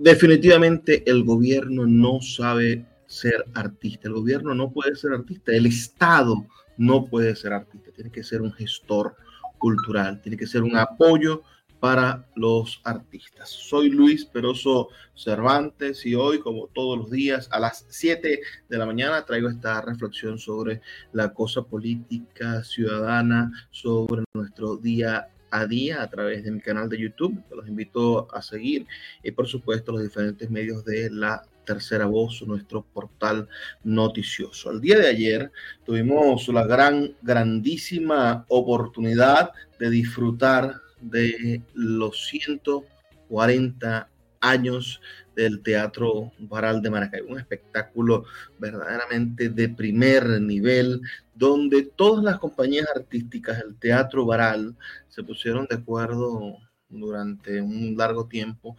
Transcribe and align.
definitivamente 0.00 1.08
el 1.10 1.24
gobierno 1.24 1.86
no 1.86 2.22
sabe 2.22 2.86
ser 3.06 3.44
artista, 3.54 4.08
el 4.08 4.14
gobierno 4.14 4.54
no 4.54 4.72
puede 4.72 4.96
ser 4.96 5.12
artista, 5.12 5.52
el 5.52 5.66
Estado 5.66 6.46
no 6.78 7.04
puede 7.04 7.36
ser 7.36 7.52
artista, 7.52 7.90
tiene 7.92 8.10
que 8.10 8.24
ser 8.24 8.40
un 8.40 8.52
gestor 8.52 9.14
cultural, 9.58 10.22
tiene 10.22 10.38
que 10.38 10.46
ser 10.46 10.62
un 10.62 10.74
apoyo 10.76 11.42
para 11.80 12.26
los 12.34 12.80
artistas. 12.84 13.50
Soy 13.50 13.90
Luis 13.90 14.24
Peroso 14.24 14.88
Cervantes 15.14 16.06
y 16.06 16.14
hoy, 16.14 16.40
como 16.40 16.68
todos 16.68 16.98
los 16.98 17.10
días, 17.10 17.48
a 17.52 17.60
las 17.60 17.84
7 17.90 18.40
de 18.70 18.78
la 18.78 18.86
mañana 18.86 19.26
traigo 19.26 19.50
esta 19.50 19.82
reflexión 19.82 20.38
sobre 20.38 20.80
la 21.12 21.34
cosa 21.34 21.62
política 21.62 22.64
ciudadana, 22.64 23.50
sobre 23.70 24.24
nuestro 24.34 24.76
día 24.76 25.28
a 25.50 25.66
día 25.66 26.02
a 26.02 26.08
través 26.08 26.44
de 26.44 26.50
mi 26.50 26.60
canal 26.60 26.88
de 26.88 26.98
YouTube, 26.98 27.42
los 27.54 27.68
invito 27.68 28.32
a 28.34 28.42
seguir, 28.42 28.86
y 29.22 29.30
por 29.32 29.46
supuesto 29.46 29.92
los 29.92 30.02
diferentes 30.02 30.50
medios 30.50 30.84
de 30.84 31.10
la 31.10 31.42
tercera 31.64 32.06
voz, 32.06 32.42
nuestro 32.46 32.82
portal 32.82 33.48
noticioso. 33.84 34.70
El 34.70 34.80
día 34.80 34.98
de 34.98 35.08
ayer 35.08 35.52
tuvimos 35.84 36.48
la 36.48 36.66
gran, 36.66 37.14
grandísima 37.22 38.44
oportunidad 38.48 39.52
de 39.78 39.90
disfrutar 39.90 40.74
de 41.00 41.62
los 41.74 42.26
140 42.26 44.08
años 44.40 45.00
del 45.42 45.62
Teatro 45.62 46.32
Baral 46.38 46.82
de 46.82 46.90
Maracay, 46.90 47.22
un 47.22 47.38
espectáculo 47.38 48.24
verdaderamente 48.58 49.48
de 49.48 49.68
primer 49.68 50.40
nivel, 50.40 51.00
donde 51.34 51.90
todas 51.96 52.22
las 52.22 52.38
compañías 52.38 52.86
artísticas 52.94 53.58
del 53.58 53.76
Teatro 53.76 54.26
Baral 54.26 54.76
se 55.08 55.22
pusieron 55.22 55.66
de 55.68 55.76
acuerdo 55.76 56.58
durante 56.88 57.60
un 57.60 57.96
largo 57.96 58.26
tiempo 58.26 58.76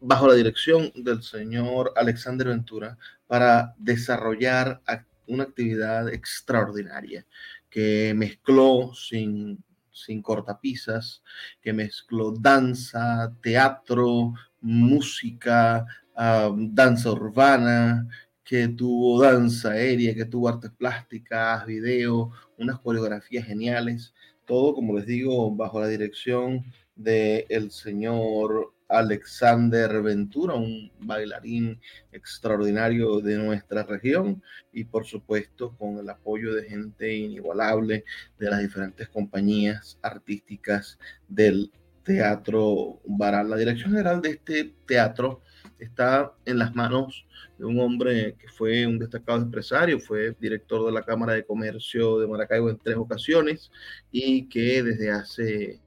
bajo 0.00 0.26
la 0.26 0.34
dirección 0.34 0.90
del 0.94 1.22
señor 1.22 1.92
Alexander 1.94 2.48
Ventura 2.48 2.98
para 3.26 3.74
desarrollar 3.78 4.80
una 5.26 5.44
actividad 5.44 6.08
extraordinaria 6.08 7.24
que 7.68 8.14
mezcló 8.16 8.92
sin 8.94 9.62
sin 9.92 10.22
cortapisas, 10.22 11.22
que 11.60 11.72
mezcló 11.72 12.32
danza, 12.32 13.32
teatro, 13.42 14.34
música, 14.60 15.86
danza 16.16 17.10
urbana, 17.12 18.08
que 18.44 18.68
tuvo 18.68 19.22
danza 19.22 19.70
aérea, 19.70 20.14
que 20.14 20.24
tuvo 20.24 20.48
artes 20.48 20.70
plásticas, 20.72 21.64
video, 21.66 22.32
unas 22.58 22.78
coreografías 22.80 23.46
geniales, 23.46 24.12
todo, 24.44 24.74
como 24.74 24.96
les 24.96 25.06
digo, 25.06 25.54
bajo 25.54 25.80
la 25.80 25.86
dirección 25.86 26.64
del 26.96 27.46
el 27.48 27.70
señor 27.70 28.74
Alexander 28.88 30.02
Ventura, 30.02 30.54
un 30.54 30.90
bailarín 30.98 31.80
extraordinario 32.10 33.20
de 33.20 33.38
nuestra 33.38 33.84
región 33.84 34.42
y 34.72 34.84
por 34.84 35.06
supuesto 35.06 35.76
con 35.78 35.98
el 35.98 36.10
apoyo 36.10 36.52
de 36.52 36.64
gente 36.64 37.14
inigualable 37.14 38.04
de 38.38 38.50
las 38.50 38.60
diferentes 38.60 39.08
compañías 39.08 39.96
artísticas 40.02 40.98
del 41.28 41.70
Teatro 42.04 43.00
Baral. 43.04 43.50
La 43.50 43.56
dirección 43.56 43.90
general 43.90 44.20
de 44.22 44.30
este 44.30 44.74
teatro 44.86 45.42
está 45.78 46.32
en 46.44 46.58
las 46.58 46.74
manos 46.74 47.26
de 47.58 47.64
un 47.64 47.78
hombre 47.80 48.36
que 48.38 48.48
fue 48.48 48.86
un 48.86 48.98
destacado 48.98 49.38
empresario, 49.38 50.00
fue 50.00 50.34
director 50.40 50.84
de 50.84 50.92
la 50.92 51.02
Cámara 51.02 51.34
de 51.34 51.44
Comercio 51.44 52.18
de 52.18 52.26
Maracaibo 52.26 52.70
en 52.70 52.78
tres 52.78 52.96
ocasiones 52.96 53.70
y 54.10 54.48
que 54.48 54.82
desde 54.82 55.10
hace 55.10 55.80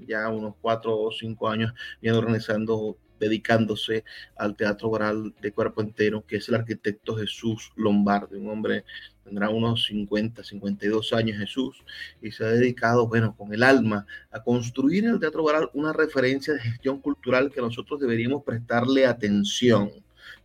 ya 0.00 0.28
unos 0.28 0.54
cuatro 0.60 0.98
o 0.98 1.10
cinco 1.12 1.48
años 1.48 1.72
viene 2.00 2.18
organizando, 2.18 2.98
dedicándose 3.18 4.04
al 4.36 4.56
teatro 4.56 4.90
oral 4.90 5.34
de 5.40 5.52
cuerpo 5.52 5.80
entero, 5.80 6.24
que 6.26 6.36
es 6.36 6.48
el 6.48 6.56
arquitecto 6.56 7.16
Jesús 7.16 7.72
Lombardi, 7.76 8.36
un 8.36 8.50
hombre 8.50 8.84
tendrá 9.24 9.48
unos 9.48 9.84
50, 9.86 10.44
52 10.44 11.12
años 11.14 11.38
Jesús, 11.38 11.82
y 12.20 12.30
se 12.30 12.44
ha 12.44 12.48
dedicado, 12.48 13.08
bueno, 13.08 13.34
con 13.36 13.52
el 13.54 13.62
alma 13.62 14.06
a 14.30 14.42
construir 14.42 15.04
en 15.04 15.12
el 15.12 15.20
Teatro 15.20 15.44
Oral 15.44 15.70
una 15.72 15.92
referencia 15.92 16.52
de 16.52 16.60
gestión 16.60 17.00
cultural 17.00 17.50
que 17.50 17.60
nosotros 17.60 18.00
deberíamos 18.00 18.44
prestarle 18.44 19.06
atención. 19.06 19.90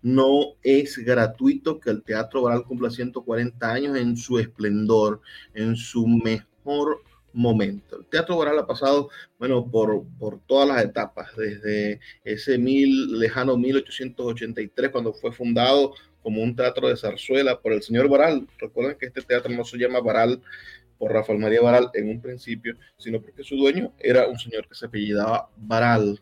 No 0.01 0.55
es 0.63 0.97
gratuito 0.97 1.79
que 1.79 1.89
el 1.89 2.03
Teatro 2.03 2.43
Oral 2.43 2.63
cumpla 2.63 2.89
140 2.89 3.69
años 3.69 3.97
en 3.97 4.15
su 4.15 4.39
esplendor, 4.39 5.21
en 5.53 5.75
su 5.75 6.07
mejor 6.07 7.03
momento. 7.33 7.97
El 7.97 8.05
Teatro 8.05 8.37
Oral 8.37 8.59
ha 8.59 8.67
pasado, 8.67 9.09
bueno, 9.37 9.69
por, 9.69 10.03
por 10.17 10.39
todas 10.47 10.67
las 10.67 10.83
etapas, 10.83 11.35
desde 11.35 11.99
ese 12.23 12.57
mil, 12.57 13.19
lejano 13.19 13.57
1883, 13.57 14.89
cuando 14.91 15.13
fue 15.13 15.31
fundado 15.31 15.93
como 16.21 16.41
un 16.41 16.55
teatro 16.55 16.89
de 16.89 16.97
zarzuela 16.97 17.59
por 17.59 17.73
el 17.73 17.81
señor 17.81 18.09
Baral. 18.09 18.47
Recuerden 18.57 18.97
que 18.97 19.07
este 19.07 19.21
teatro 19.21 19.51
no 19.53 19.63
se 19.63 19.77
llama 19.77 19.99
Baral 20.01 20.41
por 20.97 21.13
Rafael 21.13 21.39
María 21.39 21.61
Baral 21.61 21.89
en 21.93 22.09
un 22.09 22.21
principio, 22.21 22.75
sino 22.97 23.21
porque 23.21 23.43
su 23.43 23.55
dueño 23.55 23.93
era 23.97 24.27
un 24.27 24.37
señor 24.37 24.67
que 24.67 24.75
se 24.75 24.85
apellidaba 24.85 25.49
Baral. 25.55 26.19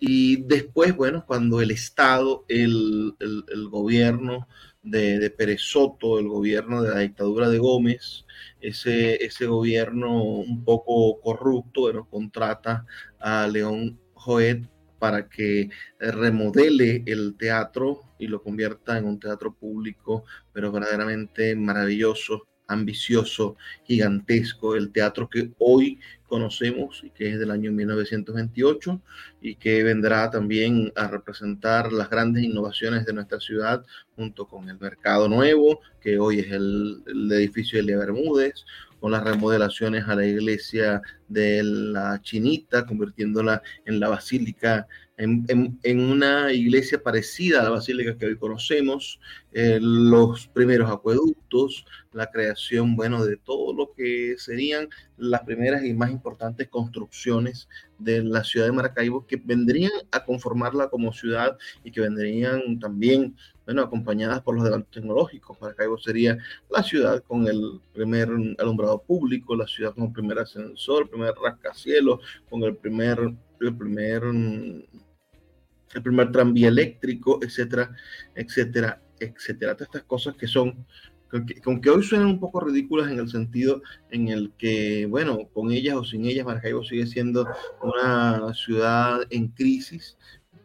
Y 0.00 0.42
después, 0.42 0.94
bueno, 0.96 1.24
cuando 1.26 1.60
el 1.60 1.70
Estado, 1.70 2.44
el, 2.48 3.14
el, 3.18 3.68
gobierno 3.68 4.46
de, 4.82 5.18
de 5.18 5.30
Pérez 5.30 5.60
Soto, 5.62 6.18
el 6.18 6.28
gobierno 6.28 6.82
de 6.82 6.90
la 6.90 7.00
dictadura 7.00 7.48
de 7.48 7.58
Gómez, 7.58 8.24
ese, 8.60 9.24
ese 9.24 9.46
gobierno 9.46 10.22
un 10.22 10.64
poco 10.64 11.20
corrupto, 11.20 11.82
bueno, 11.82 12.08
contrata 12.08 12.86
a 13.18 13.46
León 13.48 13.98
Joet 14.14 14.68
para 14.98 15.28
que 15.28 15.70
remodele 15.98 17.02
el 17.06 17.36
teatro 17.36 18.02
y 18.18 18.26
lo 18.26 18.42
convierta 18.42 18.98
en 18.98 19.04
un 19.04 19.20
teatro 19.20 19.54
público, 19.54 20.24
pero 20.52 20.72
verdaderamente 20.72 21.54
maravilloso, 21.54 22.46
ambicioso, 22.66 23.56
gigantesco, 23.84 24.74
el 24.74 24.92
teatro 24.92 25.28
que 25.28 25.52
hoy 25.58 26.00
conocemos 26.28 27.02
y 27.02 27.10
que 27.10 27.32
es 27.32 27.38
del 27.38 27.50
año 27.50 27.72
1928 27.72 29.00
y 29.40 29.56
que 29.56 29.82
vendrá 29.82 30.30
también 30.30 30.92
a 30.94 31.08
representar 31.08 31.92
las 31.92 32.10
grandes 32.10 32.44
innovaciones 32.44 33.04
de 33.04 33.12
nuestra 33.12 33.40
ciudad 33.40 33.84
junto 34.14 34.46
con 34.46 34.68
el 34.68 34.78
Mercado 34.78 35.28
Nuevo, 35.28 35.80
que 36.00 36.18
hoy 36.18 36.40
es 36.40 36.52
el, 36.52 37.02
edificio 37.32 37.84
de 37.84 37.96
Bermúdez, 37.96 38.64
con 39.00 39.12
las 39.12 39.24
remodelaciones 39.24 40.04
a 40.08 40.16
la 40.16 40.26
iglesia 40.26 41.00
de 41.28 41.62
la 41.62 42.20
Chinita, 42.20 42.84
convirtiéndola 42.84 43.62
en 43.84 44.00
la 44.00 44.08
Basílica 44.08 44.86
en, 45.18 46.00
una 46.00 46.52
iglesia 46.52 47.02
parecida 47.02 47.60
a 47.60 47.64
la 47.64 47.70
basílica 47.70 48.16
que 48.16 48.26
hoy 48.26 48.38
conocemos, 48.38 49.20
eh, 49.52 49.78
los 49.80 50.46
primeros 50.48 50.90
acueductos, 50.90 51.84
la 52.12 52.30
creación, 52.30 52.94
bueno, 52.94 53.24
de 53.24 53.36
todo 53.36 53.74
lo 53.74 53.92
que 53.92 54.36
serían 54.38 54.88
las 55.18 55.42
primeras 55.42 55.84
y 55.84 55.92
más 55.94 56.10
importantes 56.10 56.68
construcciones 56.68 57.68
de 57.98 58.22
la 58.22 58.44
ciudad 58.44 58.66
de 58.66 58.72
Maracaibo 58.72 59.26
que 59.26 59.36
vendrían 59.36 59.92
a 60.12 60.24
conformarla 60.24 60.88
como 60.88 61.12
ciudad 61.12 61.58
y 61.84 61.90
que 61.90 62.00
vendrían 62.00 62.78
también, 62.78 63.36
bueno, 63.64 63.82
acompañadas 63.82 64.40
por 64.42 64.54
los 64.54 64.62
adelantos 64.62 64.90
tecnológicos. 64.92 65.60
Maracaibo 65.60 65.98
sería 65.98 66.38
la 66.70 66.82
ciudad 66.82 67.22
con 67.24 67.46
el 67.46 67.80
primer 67.92 68.28
alumbrado 68.58 69.02
público, 69.02 69.56
la 69.56 69.66
ciudad 69.66 69.94
con 69.94 70.04
el 70.04 70.12
primer 70.12 70.38
ascensor, 70.38 71.02
el 71.02 71.08
primer 71.08 71.34
rascacielos, 71.34 72.20
con 72.48 72.62
el 72.62 72.76
primer, 72.76 73.18
el 73.60 73.76
primer 73.76 74.22
el 75.94 76.02
primer 76.02 76.30
tranvía 76.30 76.68
eléctrico, 76.68 77.40
etcétera, 77.42 77.90
etcétera, 78.34 79.00
etcétera. 79.18 79.74
Todas 79.74 79.88
estas 79.88 80.04
cosas 80.04 80.36
que 80.36 80.46
son, 80.46 80.86
que, 81.30 81.90
hoy 81.90 82.02
suenan 82.02 82.28
un 82.28 82.40
poco 82.40 82.60
ridículas 82.60 83.10
en 83.10 83.18
el 83.18 83.28
sentido 83.28 83.82
en 84.10 84.28
el 84.28 84.52
que, 84.56 85.06
bueno, 85.06 85.48
con 85.52 85.70
ellas 85.70 85.96
o 85.96 86.04
sin 86.04 86.24
ellas, 86.24 86.46
Maracaibo 86.46 86.82
sigue 86.84 87.06
siendo 87.06 87.46
una 87.82 88.52
ciudad 88.54 89.20
en 89.30 89.48
crisis. 89.48 90.16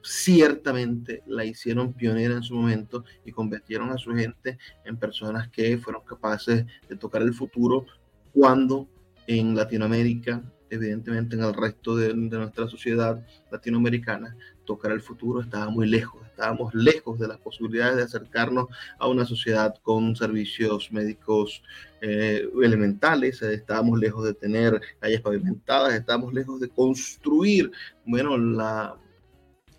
Ciertamente 0.02 1.24
la 1.28 1.46
hicieron 1.46 1.94
pionera 1.94 2.36
en 2.36 2.44
su 2.44 2.56
momento 2.56 3.06
y 3.26 3.32
convirtieron 3.32 3.90
a 3.90 3.98
su 3.98 4.14
gente 4.14 4.58
en 4.84 4.98
personas 4.98 5.50
que 5.50 5.78
fueron 5.78 6.04
capaces 6.04 6.66
de 6.90 6.96
tocar 6.96 7.22
el 7.22 7.34
futuro 7.34 7.86
cuando 8.34 8.90
en 9.28 9.56
Latinoamérica 9.56 10.44
evidentemente 10.74 11.36
en 11.36 11.44
el 11.44 11.54
resto 11.54 11.96
de, 11.96 12.14
nuestra 12.14 12.68
sociedad 12.68 13.26
latinoamericana, 13.52 14.36
tocar 14.66 14.92
el 14.92 15.02
futuro 15.02 15.42
estaba 15.42 15.70
muy 15.70 15.88
lejos, 15.88 16.26
estábamos 16.26 16.74
lejos 16.74 17.20
de 17.20 17.28
las 17.28 17.38
posibilidades 17.38 17.98
de 17.98 18.04
acercarnos 18.04 18.68
a 18.98 19.08
una 19.08 19.26
sociedad 19.26 19.76
con 19.82 20.16
servicios 20.16 20.92
médicos 20.92 21.64
eh, 22.02 22.48
elementales, 22.62 23.42
estábamos 23.42 24.00
lejos 24.00 24.26
de 24.26 24.34
tener 24.34 24.80
calles 25.00 25.22
pavimentadas, 25.22 25.94
estábamos 25.94 26.34
lejos 26.34 26.60
de 26.60 26.70
construir, 26.70 27.72
bueno, 28.06 28.38
la, 28.38 28.96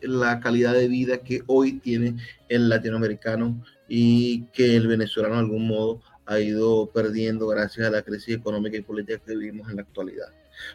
la 0.01 0.41
calidad 0.41 0.75
de 0.75 0.89
vida 0.89 1.19
que 1.19 1.43
hoy 1.47 1.81
tiene 1.81 2.17
el 2.49 2.69
latinoamericano 2.69 3.63
y 3.89 4.45
que 4.53 4.77
el 4.77 4.87
venezolano 4.87 5.35
de 5.35 5.41
algún 5.41 5.67
modo 5.67 6.01
ha 6.27 6.41
ido 6.41 6.91
perdiendo 6.91 7.47
gracias 7.47 7.87
a 7.87 7.91
la 7.91 8.03
crisis 8.03 8.37
económica 8.37 8.77
y 8.77 8.83
política 8.83 9.21
que 9.25 9.37
vivimos 9.37 9.69
en 9.69 9.77
la 9.77 9.83
actualidad. 9.83 10.29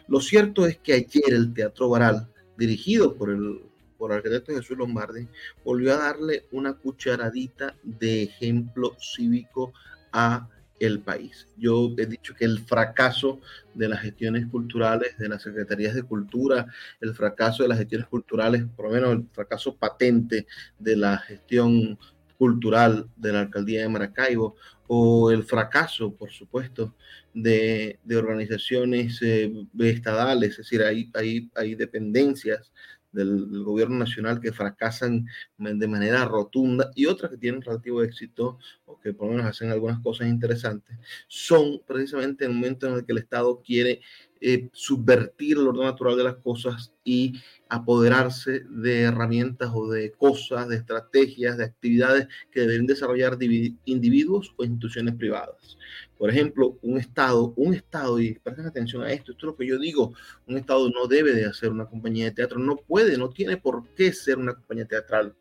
Lo 0.08 0.20
cierto 0.20 0.66
es 0.66 0.78
que 0.78 0.94
ayer 0.94 1.32
el 1.32 1.52
Teatro 1.52 1.88
Baral, 1.88 2.28
dirigido 2.56 3.14
por 3.16 3.30
el 3.30 3.70
por 4.00 4.12
el 4.12 4.16
arquitecto 4.16 4.54
Jesús 4.54 4.78
Lombardi, 4.78 5.28
volvió 5.62 5.92
a 5.92 5.98
darle 5.98 6.46
una 6.52 6.72
cucharadita 6.72 7.76
de 7.82 8.22
ejemplo 8.22 8.96
cívico 8.98 9.74
a 10.10 10.48
el 10.80 11.00
país. 11.00 11.46
Yo 11.58 11.92
he 11.98 12.06
dicho 12.06 12.34
que 12.34 12.46
el 12.46 12.60
fracaso 12.60 13.40
de 13.74 13.88
las 13.88 14.00
gestiones 14.00 14.46
culturales, 14.46 15.18
de 15.18 15.28
las 15.28 15.42
secretarías 15.42 15.94
de 15.94 16.02
cultura, 16.02 16.66
el 17.02 17.14
fracaso 17.14 17.62
de 17.62 17.68
las 17.68 17.78
gestiones 17.78 18.08
culturales, 18.08 18.64
por 18.74 18.86
lo 18.86 18.92
menos 18.92 19.12
el 19.12 19.28
fracaso 19.30 19.76
patente 19.76 20.46
de 20.78 20.96
la 20.96 21.18
gestión 21.18 21.98
cultural 22.40 23.06
de 23.16 23.34
la 23.34 23.40
alcaldía 23.40 23.82
de 23.82 23.90
Maracaibo, 23.90 24.56
o 24.86 25.30
el 25.30 25.44
fracaso, 25.44 26.16
por 26.16 26.30
supuesto, 26.30 26.96
de, 27.34 27.98
organizaciones 28.16 29.20
eh, 29.20 29.52
estadales, 29.80 30.52
es 30.52 30.56
decir, 30.56 30.82
hay, 30.82 31.10
hay, 31.12 31.50
hay 31.54 31.74
dependencias 31.74 32.72
del, 33.12 33.64
gobierno 33.64 33.98
nacional 33.98 34.40
que 34.40 34.52
fracasan 34.52 35.26
de 35.58 35.88
manera 35.88 36.24
rotunda 36.24 36.90
y 36.94 37.06
otras 37.06 37.30
que 37.30 37.38
tienen 37.38 37.62
relativo 37.62 38.02
éxito 38.02 38.58
o 38.86 38.98
que 39.00 39.12
por 39.12 39.26
lo 39.28 39.34
menos 39.34 39.50
hacen 39.50 39.70
algunas 39.70 40.00
cosas 40.00 40.28
interesantes, 40.28 40.96
son 41.28 41.80
precisamente 41.86 42.44
el 42.44 42.52
momento 42.52 42.86
en 42.86 42.94
el 42.94 43.04
que 43.04 43.12
el 43.12 43.18
Estado 43.18 43.60
quiere 43.64 44.00
eh, 44.40 44.70
subvertir 44.72 45.58
el 45.58 45.68
orden 45.68 45.84
natural 45.84 46.16
de 46.16 46.24
las 46.24 46.36
cosas 46.36 46.94
y 47.04 47.34
apoderarse 47.68 48.64
de 48.70 49.02
herramientas 49.02 49.70
o 49.74 49.90
de 49.90 50.12
cosas, 50.12 50.68
de 50.68 50.76
estrategias, 50.76 51.58
de 51.58 51.64
actividades 51.64 52.26
que 52.50 52.60
deben 52.60 52.86
desarrollar 52.86 53.36
individuos 53.84 54.54
o 54.56 54.64
instituciones 54.64 55.14
privadas. 55.14 55.76
Por 56.20 56.28
ejemplo, 56.28 56.78
un 56.82 56.98
Estado, 56.98 57.54
un 57.56 57.72
Estado, 57.72 58.20
y 58.20 58.34
presten 58.34 58.66
atención 58.66 59.02
a 59.02 59.10
esto, 59.10 59.32
esto 59.32 59.46
es 59.46 59.52
lo 59.52 59.56
que 59.56 59.66
yo 59.66 59.78
digo, 59.78 60.12
un 60.46 60.58
Estado 60.58 60.90
no 60.90 61.06
debe 61.06 61.32
de 61.32 61.46
hacer 61.46 61.70
una 61.70 61.86
compañía 61.86 62.26
de 62.26 62.32
teatro, 62.32 62.58
no 62.58 62.76
puede, 62.76 63.16
no 63.16 63.30
tiene 63.30 63.56
por 63.56 63.88
qué 63.94 64.12
ser 64.12 64.36
una 64.36 64.52
compañía 64.52 64.84
teatral. 64.86 65.34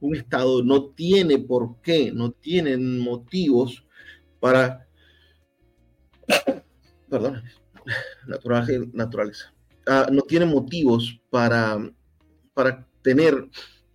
Un 0.00 0.14
Estado 0.14 0.62
no 0.62 0.90
tiene 0.90 1.38
por 1.38 1.80
qué, 1.80 2.12
no 2.12 2.30
tiene 2.30 2.76
motivos 2.76 3.86
para, 4.38 4.86
perdón, 7.08 7.42
natural, 8.26 8.90
naturaleza, 8.92 9.54
ah, 9.86 10.08
no 10.12 10.20
tiene 10.20 10.44
motivos 10.44 11.18
para, 11.30 11.90
para 12.52 12.86
tener 13.00 13.48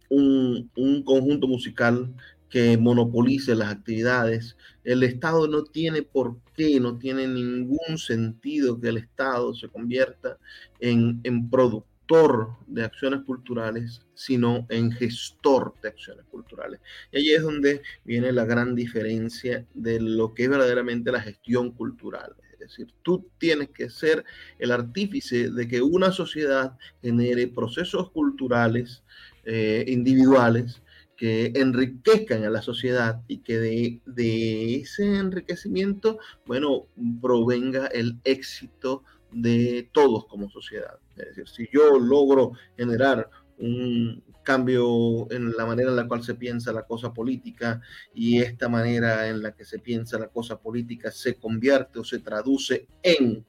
un, 0.09 0.71
un 0.75 1.03
conjunto 1.03 1.47
musical 1.47 2.12
que 2.54 2.78
monopolice 2.78 3.56
las 3.56 3.72
actividades. 3.72 4.56
El 4.84 5.02
Estado 5.02 5.48
no 5.48 5.64
tiene 5.64 6.04
por 6.04 6.38
qué, 6.56 6.80
no 6.80 7.00
tiene 7.00 7.28
ningún 7.28 7.98
sentido 7.98 8.80
que 8.80 8.90
el 8.90 8.98
Estado 8.98 9.56
se 9.56 9.70
convierta 9.70 10.38
en, 10.80 11.20
en 11.24 11.50
productor 11.50 12.50
de 12.68 12.84
acciones 12.84 13.22
culturales, 13.22 14.06
sino 14.14 14.68
en 14.70 14.92
gestor 14.92 15.74
de 15.82 15.88
acciones 15.90 16.26
culturales. 16.30 16.80
Y 17.12 17.18
allí 17.18 17.34
es 17.34 17.42
donde 17.42 17.82
viene 18.06 18.32
la 18.32 18.46
gran 18.46 18.76
diferencia 18.76 19.66
de 19.74 20.00
lo 20.00 20.36
que 20.36 20.44
es 20.44 20.50
verdaderamente 20.50 21.12
la 21.12 21.22
gestión 21.22 21.72
cultural. 21.72 22.36
Es 22.52 22.60
decir, 22.60 22.94
tú 23.02 23.32
tienes 23.40 23.70
que 23.70 23.90
ser 23.90 24.24
el 24.60 24.70
artífice 24.70 25.50
de 25.50 25.68
que 25.68 25.82
una 25.82 26.12
sociedad 26.12 26.78
genere 27.02 27.48
procesos 27.48 28.12
culturales 28.12 29.02
eh, 29.44 29.86
individuales 29.88 30.82
que 31.18 31.51
enriquezcan 31.56 32.44
a 32.44 32.50
la 32.50 32.62
sociedad 32.62 33.21
y 33.27 33.39
que 33.39 33.60
de, 33.60 34.75
ese 34.75 35.18
enriquecimiento, 35.18 36.19
bueno, 36.45 36.88
provenga 37.21 37.88
el 37.88 38.19
éxito 38.24 39.04
de 39.31 39.89
todos 39.92 40.25
como 40.25 40.50
sociedad. 40.50 41.00
Es 41.15 41.36
decir, 41.36 41.48
si 41.48 41.69
yo 41.71 42.00
logro 42.00 42.54
generar 42.77 43.30
un 43.57 44.24
cambio 44.44 45.31
en 45.31 45.54
la 45.54 45.65
manera 45.65 45.89
en 45.89 45.95
la 45.95 46.07
cual 46.07 46.24
se 46.24 46.36
piensa 46.36 46.74
la 46.74 46.83
cosa 46.83 47.13
política 47.13 47.81
y 48.13 48.39
esta 48.39 48.68
manera 48.68 49.30
en 49.30 49.42
la 49.42 49.54
que 49.54 49.63
se 49.63 49.80
piensa 49.80 50.19
la 50.19 50.27
cosa 50.27 50.59
política 50.59 51.12
se 51.12 51.36
convierte 51.36 52.00
o 52.00 52.04
se 52.04 52.19
traduce 52.19 52.88
en 53.01 53.45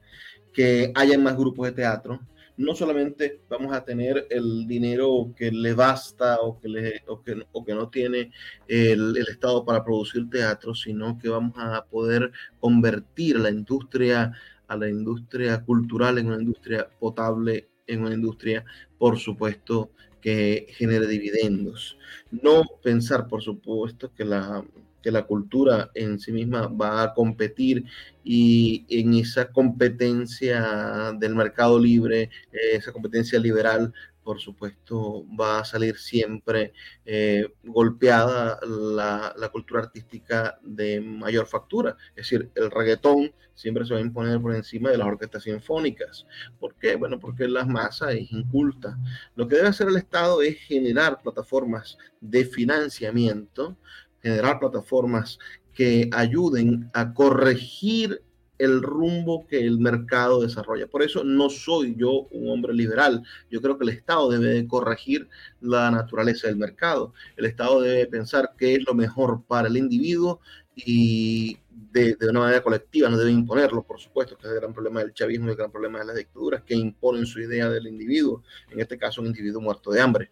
que 0.53 0.91
haya 0.95 1.19
más 1.19 1.35
grupos 1.35 1.67
de 1.67 1.73
teatro, 1.73 2.21
no 2.57 2.75
solamente 2.75 3.41
vamos 3.49 3.73
a 3.73 3.83
tener 3.83 4.27
el 4.29 4.67
dinero 4.67 5.33
que 5.35 5.51
le 5.51 5.73
basta 5.73 6.39
o 6.41 6.59
que, 6.59 6.69
le, 6.69 7.03
o 7.07 7.21
que, 7.21 7.45
o 7.51 7.65
que 7.65 7.73
no 7.73 7.89
tiene 7.89 8.31
el, 8.67 9.17
el, 9.17 9.27
Estado 9.27 9.65
para 9.65 9.83
producir 9.83 10.29
teatro, 10.29 10.73
sino 10.73 11.17
que 11.17 11.29
vamos 11.29 11.53
a 11.57 11.85
poder 11.85 12.31
convertir 12.59 13.39
la 13.39 13.49
industria, 13.49 14.31
a 14.67 14.77
la 14.77 14.89
industria 14.89 15.63
cultural 15.63 16.17
en 16.17 16.27
una 16.27 16.41
industria 16.41 16.87
potable, 16.99 17.67
en 17.87 18.01
una 18.01 18.13
industria, 18.13 18.63
por 18.97 19.17
supuesto, 19.19 19.91
que 20.21 20.67
genere 20.69 21.07
dividendos. 21.07 21.97
No 22.31 22.63
pensar, 22.81 23.27
por 23.27 23.43
supuesto, 23.43 24.11
que 24.13 24.25
la, 24.25 24.63
que 25.05 25.11
la 25.11 25.27
cultura 25.27 25.91
en 25.93 26.17
sí 26.17 26.31
misma 26.31 26.65
va 26.65 27.03
a 27.03 27.13
competir 27.13 27.85
y 28.23 28.87
en 28.89 29.13
esa 29.13 29.51
competencia 29.51 31.13
del 31.19 31.35
mercado 31.35 31.77
libre, 31.77 32.31
esa 32.51 32.91
competencia 32.91 33.37
liberal, 33.37 33.93
por 34.23 34.39
supuesto, 34.39 35.23
va 35.39 35.59
a 35.59 35.63
salir 35.63 35.99
siempre 35.99 36.73
eh, 37.05 37.53
golpeada 37.63 38.59
la, 38.65 39.31
la, 39.37 39.49
cultura 39.49 39.81
artística 39.81 40.57
de 40.63 40.99
mayor 40.99 41.45
factura. 41.45 41.95
Es 42.15 42.27
decir, 42.27 42.49
el 42.55 42.71
reggaetón 42.71 43.31
siempre 43.53 43.85
se 43.85 43.93
va 43.93 43.99
a 43.99 44.03
imponer 44.03 44.41
por 44.41 44.55
encima 44.55 44.89
de 44.89 44.97
las 44.97 45.07
orquestas 45.07 45.43
sinfónicas. 45.43 46.25
¿Por 46.59 46.73
qué? 46.75 46.95
Bueno, 46.95 47.19
porque 47.19 47.47
las 47.47 47.67
masas 47.67 48.15
es 48.15 48.31
inculta. 48.31 48.97
Lo 49.35 49.47
que 49.47 49.57
debe 49.57 49.67
hacer 49.67 49.87
el 49.87 49.97
Estado 49.97 50.41
es 50.41 50.57
generar 50.57 51.21
plataformas 51.21 51.97
de 52.19 52.45
financiamiento 52.45 53.77
generar 54.25 54.59
plataformas 54.59 55.37
que 55.71 56.09
ayuden 56.11 56.89
a 56.95 57.13
corregir 57.13 58.23
el 58.57 58.81
rumbo 58.81 59.45
que 59.45 59.59
el 59.59 59.77
mercado 59.79 60.41
desarrolla. 60.41 60.87
Por 60.87 61.03
eso 61.03 61.23
no 61.23 61.49
soy 61.49 61.95
yo 61.95 62.27
un 62.31 62.49
hombre 62.49 62.73
liberal. 62.73 63.21
Yo 63.51 63.61
creo 63.61 63.77
que 63.77 63.83
el 63.83 63.91
Estado 63.91 64.31
debe 64.31 64.47
de 64.47 64.67
corregir 64.67 65.29
la 65.61 65.91
naturaleza 65.91 66.47
del 66.47 66.55
mercado. 66.55 67.13
El 67.37 67.45
Estado 67.45 67.81
debe 67.81 68.07
pensar 68.07 68.53
qué 68.57 68.75
es 68.75 68.85
lo 68.87 68.95
mejor 68.95 69.43
para 69.45 69.67
el 69.67 69.77
individuo 69.77 70.39
y 70.75 71.59
de, 71.69 72.15
de, 72.15 72.29
una 72.29 72.39
manera 72.39 72.63
colectiva, 72.63 73.09
no 73.09 73.17
debe 73.17 73.31
imponerlo, 73.31 73.83
por 73.83 73.99
supuesto, 73.99 74.35
que 74.37 74.47
es 74.47 74.53
el 74.53 74.59
gran 74.59 74.73
problema 74.73 75.01
del 75.01 75.13
chavismo 75.13 75.47
y 75.47 75.51
el 75.51 75.55
gran 75.57 75.71
problema 75.71 75.99
de 75.99 76.05
las 76.05 76.15
dictaduras, 76.15 76.63
que 76.63 76.73
imponen 76.73 77.25
su 77.25 77.39
idea 77.39 77.69
del 77.69 77.87
individuo, 77.87 78.43
en 78.71 78.79
este 78.79 78.97
caso 78.97 79.21
un 79.21 79.27
individuo 79.27 79.61
muerto 79.61 79.91
de 79.91 80.01
hambre. 80.01 80.31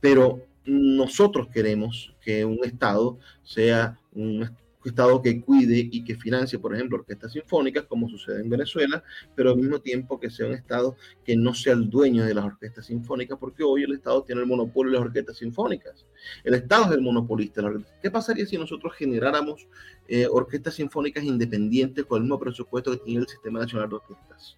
Pero 0.00 0.40
nosotros 0.66 1.48
queremos 1.48 2.14
que 2.20 2.44
un 2.44 2.58
Estado 2.64 3.18
sea 3.42 3.98
un 4.12 4.50
Estado 4.84 5.20
que 5.20 5.40
cuide 5.40 5.88
y 5.90 6.04
que 6.04 6.16
financie, 6.16 6.58
por 6.58 6.74
ejemplo, 6.74 6.98
orquestas 6.98 7.32
sinfónicas, 7.32 7.84
como 7.86 8.08
sucede 8.08 8.40
en 8.40 8.48
Venezuela, 8.48 9.02
pero 9.34 9.50
al 9.50 9.56
mismo 9.56 9.80
tiempo 9.80 10.20
que 10.20 10.30
sea 10.30 10.46
un 10.46 10.54
Estado 10.54 10.96
que 11.24 11.36
no 11.36 11.54
sea 11.54 11.72
el 11.72 11.90
dueño 11.90 12.24
de 12.24 12.34
las 12.34 12.44
orquestas 12.44 12.86
sinfónicas, 12.86 13.36
porque 13.38 13.64
hoy 13.64 13.82
el 13.82 13.94
Estado 13.94 14.22
tiene 14.22 14.42
el 14.42 14.46
monopolio 14.46 14.92
de 14.92 14.98
las 14.98 15.06
orquestas 15.06 15.38
sinfónicas. 15.38 16.06
El 16.44 16.54
Estado 16.54 16.86
es 16.86 16.92
el 16.92 17.02
monopolista. 17.02 17.62
¿Qué 18.00 18.10
pasaría 18.10 18.46
si 18.46 18.56
nosotros 18.58 18.94
generáramos 18.94 19.66
eh, 20.06 20.28
orquestas 20.30 20.74
sinfónicas 20.74 21.24
independientes 21.24 22.04
con 22.04 22.18
el 22.18 22.22
mismo 22.22 22.38
presupuesto 22.38 22.92
que 22.92 22.98
tiene 22.98 23.22
el 23.22 23.28
Sistema 23.28 23.60
Nacional 23.60 23.88
de 23.88 23.96
Orquestas? 23.96 24.56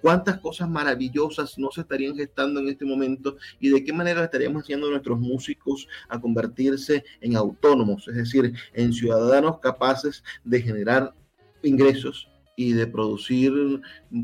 Cuántas 0.00 0.38
cosas 0.38 0.68
maravillosas 0.68 1.58
no 1.58 1.70
se 1.70 1.82
estarían 1.82 2.16
gestando 2.16 2.60
en 2.60 2.68
este 2.68 2.84
momento 2.84 3.36
y 3.60 3.70
de 3.70 3.84
qué 3.84 3.92
manera 3.92 4.24
estaríamos 4.24 4.62
haciendo 4.62 4.86
a 4.86 4.90
nuestros 4.90 5.18
músicos 5.18 5.88
a 6.08 6.20
convertirse 6.20 7.04
en 7.20 7.36
autónomos, 7.36 8.06
es 8.08 8.16
decir, 8.16 8.52
en 8.72 8.92
ciudadanos 8.92 9.58
capaces 9.60 10.22
de 10.44 10.62
generar 10.62 11.14
ingresos 11.62 12.28
y 12.56 12.72
de 12.72 12.88
producir, 12.88 13.52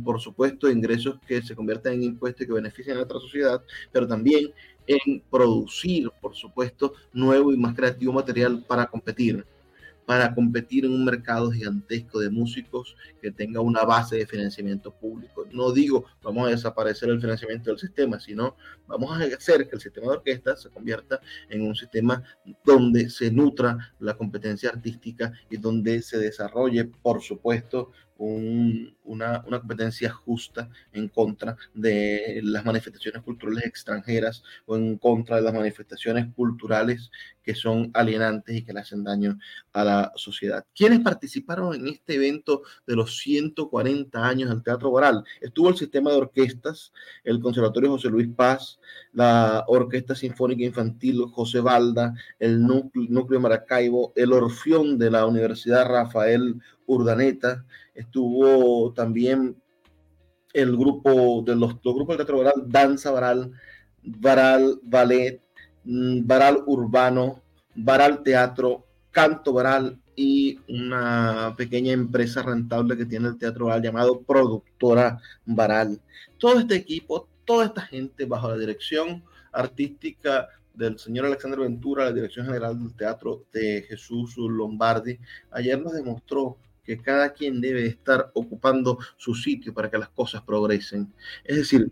por 0.05 0.21
supuesto, 0.21 0.69
ingresos 0.69 1.21
que 1.27 1.41
se 1.41 1.55
conviertan 1.55 1.95
en 1.95 2.03
impuestos 2.03 2.43
y 2.43 2.47
que 2.47 2.53
beneficien 2.53 2.97
a 2.97 2.99
nuestra 2.99 3.21
sociedad, 3.21 3.63
pero 3.93 4.09
también 4.09 4.53
en 4.87 5.23
producir, 5.31 6.11
por 6.21 6.35
supuesto, 6.35 6.95
nuevo 7.13 7.53
y 7.53 7.57
más 7.57 7.75
creativo 7.75 8.13
material 8.13 8.65
para 8.67 8.87
competir 8.87 9.47
para 10.07 10.35
competir 10.35 10.85
en 10.85 10.93
un 10.93 11.05
mercado 11.05 11.51
gigantesco 11.51 12.21
de 12.21 12.31
músicos 12.31 12.97
que 13.21 13.31
tenga 13.31 13.61
una 13.61 13.85
base 13.85 14.17
de 14.17 14.27
financiamiento 14.27 14.91
público. 14.93 15.47
No 15.53 15.73
digo 15.73 16.05
vamos 16.23 16.47
a 16.47 16.51
desaparecer 16.51 17.09
el 17.11 17.21
financiamiento 17.21 17.71
del 17.71 17.79
sistema, 17.79 18.21
sino 18.21 18.57
vamos 18.87 19.11
a 19.13 19.25
hacer 19.25 19.69
que 19.69 19.77
el 19.77 19.81
sistema 19.81 20.09
de 20.09 20.19
orquesta 20.19 20.57
se 20.57 20.71
convierta 20.71 21.21
en 21.49 21.63
un 21.63 21.75
sistema 21.75 22.23
donde 22.65 23.09
se 23.11 23.31
nutra 23.31 23.95
la 23.99 24.17
competencia 24.17 24.71
artística 24.71 25.33
y 25.51 25.57
donde 25.57 26.03
se 26.03 26.19
desarrolle, 26.19 26.85
por 26.85 27.23
supuesto, 27.23 27.93
una, 28.17 29.43
competencia 29.43 30.11
justa 30.11 30.69
en 30.93 31.09
contra 31.09 31.57
de 31.75 32.41
las 32.43 32.65
manifestaciones 32.65 33.23
culturales 33.23 33.65
extranjeras 33.65 34.43
o 34.67 34.77
en 34.77 34.99
contra 34.99 35.37
de 35.37 35.43
las 35.43 35.55
manifestaciones 35.55 36.27
culturales 36.35 37.11
que 37.43 37.55
son 37.55 37.91
alienantes 37.93 38.57
y 38.57 38.63
que 38.65 38.73
le 38.73 38.81
hacen 38.81 39.05
daño 39.05 39.39
a 39.73 39.85
la 39.85 40.13
sociedad. 40.17 40.65
¿Quiénes 40.75 41.01
participaron 41.01 41.75
en 41.75 41.89
este 41.89 42.15
evento 42.15 42.63
de 42.87 42.97
los 42.97 43.19
140 43.19 44.27
años 44.27 44.49
del 44.51 44.63
Teatro 44.63 44.91
Baral? 44.91 45.25
Estuvo 45.41 45.69
el 45.69 45.77
sistema 45.77 46.11
de 46.11 46.17
orquestas, 46.17 46.93
el 47.23 47.41
Conservatorio 47.41 47.91
José 47.91 48.09
Luis 48.09 48.29
Paz, 48.35 48.79
la 49.13 49.65
Orquesta 49.67 50.15
Sinfónica 50.15 50.65
Infantil 50.65 51.25
José 51.31 51.61
Balda, 51.61 52.15
el 52.39 52.63
Núcleo, 52.63 53.07
Núcleo 53.11 53.41
Maracaibo, 53.41 54.13
el 54.17 54.33
Orfión 54.33 54.99
de 54.99 55.11
la 55.11 55.27
Universidad 55.27 55.87
Rafael 55.87 56.61
Urdaneta, 56.87 57.65
estuvo 57.95 58.93
también 58.93 59.57
el 60.53 60.77
grupo 60.77 61.43
de 61.45 61.57
los, 61.57 61.81
grupos 61.83 62.17
del 62.17 62.19
Teatro 62.19 62.39
Baral, 62.39 62.65
Danza 62.67 63.11
Baral, 63.11 63.53
Baral 64.03 64.79
Ballet, 64.83 65.43
mm, 65.85 66.27
Baral 66.27 66.63
Urbano, 66.67 67.43
Baral 67.75 68.23
Teatro, 68.23 68.87
Canto 69.11 69.53
Baral 69.53 70.01
y 70.17 70.61
una 70.69 71.55
pequeña 71.57 71.93
empresa 71.93 72.43
rentable 72.43 72.97
que 72.97 73.07
tiene 73.07 73.29
el 73.29 73.39
Teatro 73.39 73.67
Baral 73.67 73.83
llamado 73.83 74.23
Productora 74.23 75.19
Baral. 75.45 76.01
Todo 76.39 76.61
este 76.61 76.77
equipo, 76.77 77.29
toda 77.45 77.67
esta 77.67 77.83
gente 77.83 78.25
bajo 78.25 78.49
la 78.49 78.57
dirección 78.57 79.25
artística 79.53 80.49
del 80.73 80.99
señor 80.99 81.27
Alexander 81.27 81.61
Ventura, 81.61 82.05
la 82.05 82.13
dirección 82.13 82.47
general 82.47 82.79
del 82.79 82.95
Teatro 82.95 83.45
de 83.53 83.83
Jesús 83.89 84.37
Lombardi, 84.37 85.19
ayer 85.51 85.81
nos 85.81 85.95
demostró 85.95 86.59
que 86.85 87.01
cada 87.01 87.33
quien 87.33 87.61
debe 87.61 87.87
estar 87.87 88.31
ocupando 88.35 88.99
su 89.17 89.35
sitio 89.35 89.73
para 89.73 89.91
que 89.91 89.99
las 89.99 90.11
cosas 90.11 90.43
progresen. 90.43 91.13
Es 91.45 91.57
decir, 91.57 91.91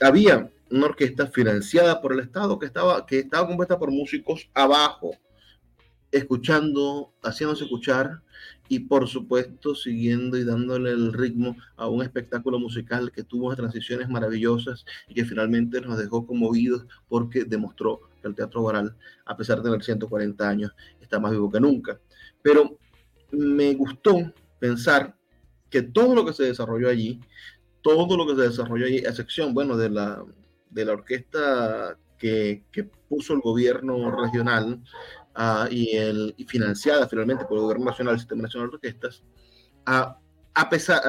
había 0.00 0.50
una 0.70 0.86
orquesta 0.86 1.26
financiada 1.26 2.00
por 2.00 2.12
el 2.12 2.20
Estado 2.20 2.58
que 2.58 2.66
estaba, 2.66 3.04
que 3.06 3.20
estaba 3.20 3.46
compuesta 3.46 3.78
por 3.78 3.90
músicos 3.90 4.48
abajo, 4.54 5.16
escuchando, 6.10 7.12
haciéndose 7.22 7.64
escuchar 7.64 8.22
y 8.68 8.80
por 8.80 9.08
supuesto 9.08 9.74
siguiendo 9.74 10.36
y 10.36 10.44
dándole 10.44 10.90
el 10.90 11.12
ritmo 11.12 11.56
a 11.76 11.88
un 11.88 12.02
espectáculo 12.02 12.58
musical 12.58 13.12
que 13.12 13.24
tuvo 13.24 13.54
transiciones 13.54 14.08
maravillosas 14.08 14.84
y 15.08 15.14
que 15.14 15.24
finalmente 15.24 15.80
nos 15.80 15.98
dejó 15.98 16.26
conmovidos 16.26 16.86
porque 17.08 17.44
demostró 17.44 18.00
que 18.20 18.28
el 18.28 18.34
Teatro 18.34 18.62
Baral, 18.62 18.96
a 19.24 19.36
pesar 19.36 19.58
de 19.58 19.64
tener 19.64 19.82
140 19.82 20.48
años, 20.48 20.72
está 21.00 21.18
más 21.18 21.32
vivo 21.32 21.50
que 21.50 21.60
nunca. 21.60 21.98
Pero 22.40 22.78
me 23.32 23.74
gustó 23.74 24.32
pensar 24.58 25.16
que 25.70 25.82
todo 25.82 26.14
lo 26.14 26.24
que 26.24 26.32
se 26.32 26.44
desarrolló 26.44 26.88
allí, 26.88 27.20
todo 27.82 28.16
lo 28.16 28.26
que 28.26 28.40
se 28.40 28.48
desarrolló 28.48 28.86
allí, 28.86 29.04
a 29.04 29.08
excepción, 29.08 29.54
bueno, 29.54 29.76
de 29.76 29.90
la, 29.90 30.24
de 30.70 30.84
la 30.84 30.92
orquesta 30.92 31.98
que, 32.18 32.64
que 32.70 32.84
puso 32.84 33.32
el 33.34 33.40
gobierno 33.40 34.10
regional 34.10 34.82
uh, 35.36 35.66
y, 35.70 35.96
el, 35.96 36.34
financiada 36.46 37.08
finalmente 37.08 37.44
por 37.44 37.56
el 37.56 37.64
gobierno 37.64 37.86
nacional, 37.86 38.14
el 38.14 38.20
Sistema 38.20 38.42
Nacional 38.42 38.70
de 38.70 38.74
Orquestas, 38.76 39.24
uh, 39.88 40.14
a 40.54 40.68
pesar, 40.68 41.00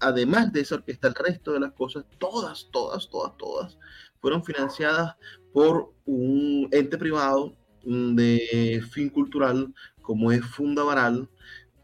además 0.00 0.52
de 0.52 0.60
esa 0.60 0.74
orquesta, 0.74 1.08
el 1.08 1.14
resto 1.14 1.52
de 1.52 1.60
las 1.60 1.72
cosas, 1.72 2.04
todas, 2.18 2.68
todas, 2.70 3.08
todas, 3.08 3.36
todas, 3.38 3.78
fueron 4.20 4.44
financiadas 4.44 5.16
por 5.52 5.94
un 6.04 6.68
ente 6.70 6.98
privado 6.98 7.56
de 7.88 8.82
fin 8.90 9.08
cultural 9.08 9.72
como 10.02 10.32
es 10.32 10.44
Fundavaral, 10.44 11.28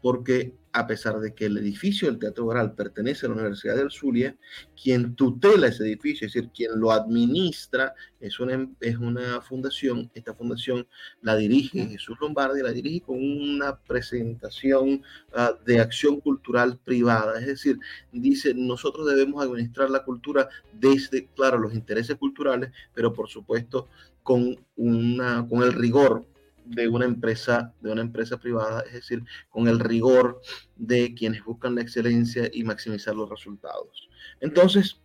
porque 0.01 0.55
a 0.75 0.85
pesar 0.87 1.19
de 1.21 1.33
que 1.33 1.45
el 1.45 1.57
edificio 1.57 2.09
del 2.09 2.19
Teatro 2.19 2.47
Baral 2.47 2.75
pertenece 2.75 3.25
a 3.25 3.29
la 3.29 3.35
Universidad 3.35 3.77
del 3.77 3.91
Zulia, 3.91 4.35
quien 4.81 5.15
tutela 5.15 5.67
ese 5.67 5.85
edificio, 5.85 6.27
es 6.27 6.33
decir, 6.33 6.51
quien 6.53 6.77
lo 6.77 6.91
administra, 6.91 7.93
es 8.19 8.41
una, 8.41 8.69
es 8.81 8.97
una 8.97 9.39
fundación. 9.39 10.11
Esta 10.13 10.33
fundación 10.33 10.85
la 11.21 11.37
dirige 11.37 11.85
Jesús 11.85 12.17
Lombardi, 12.19 12.61
la 12.61 12.73
dirige 12.73 13.05
con 13.05 13.15
una 13.17 13.79
presentación 13.79 15.01
uh, 15.31 15.63
de 15.65 15.79
acción 15.79 16.19
cultural 16.19 16.77
privada. 16.77 17.39
Es 17.39 17.47
decir, 17.47 17.79
dice, 18.11 18.53
nosotros 18.53 19.07
debemos 19.07 19.41
administrar 19.41 19.89
la 19.89 20.03
cultura 20.03 20.49
desde, 20.73 21.27
claro, 21.27 21.57
los 21.57 21.73
intereses 21.73 22.17
culturales, 22.17 22.71
pero 22.93 23.13
por 23.13 23.29
supuesto 23.29 23.87
con, 24.23 24.57
una, 24.75 25.47
con 25.47 25.63
el 25.63 25.71
rigor 25.71 26.25
de 26.65 26.87
una 26.87 27.05
empresa, 27.05 27.73
de 27.81 27.91
una 27.91 28.01
empresa 28.01 28.37
privada, 28.37 28.81
es 28.87 28.93
decir, 28.93 29.23
con 29.49 29.67
el 29.67 29.79
rigor 29.79 30.41
de 30.75 31.13
quienes 31.13 31.43
buscan 31.43 31.75
la 31.75 31.81
excelencia 31.81 32.49
y 32.51 32.63
maximizar 32.63 33.15
los 33.15 33.29
resultados. 33.29 34.09
Entonces, 34.39 35.01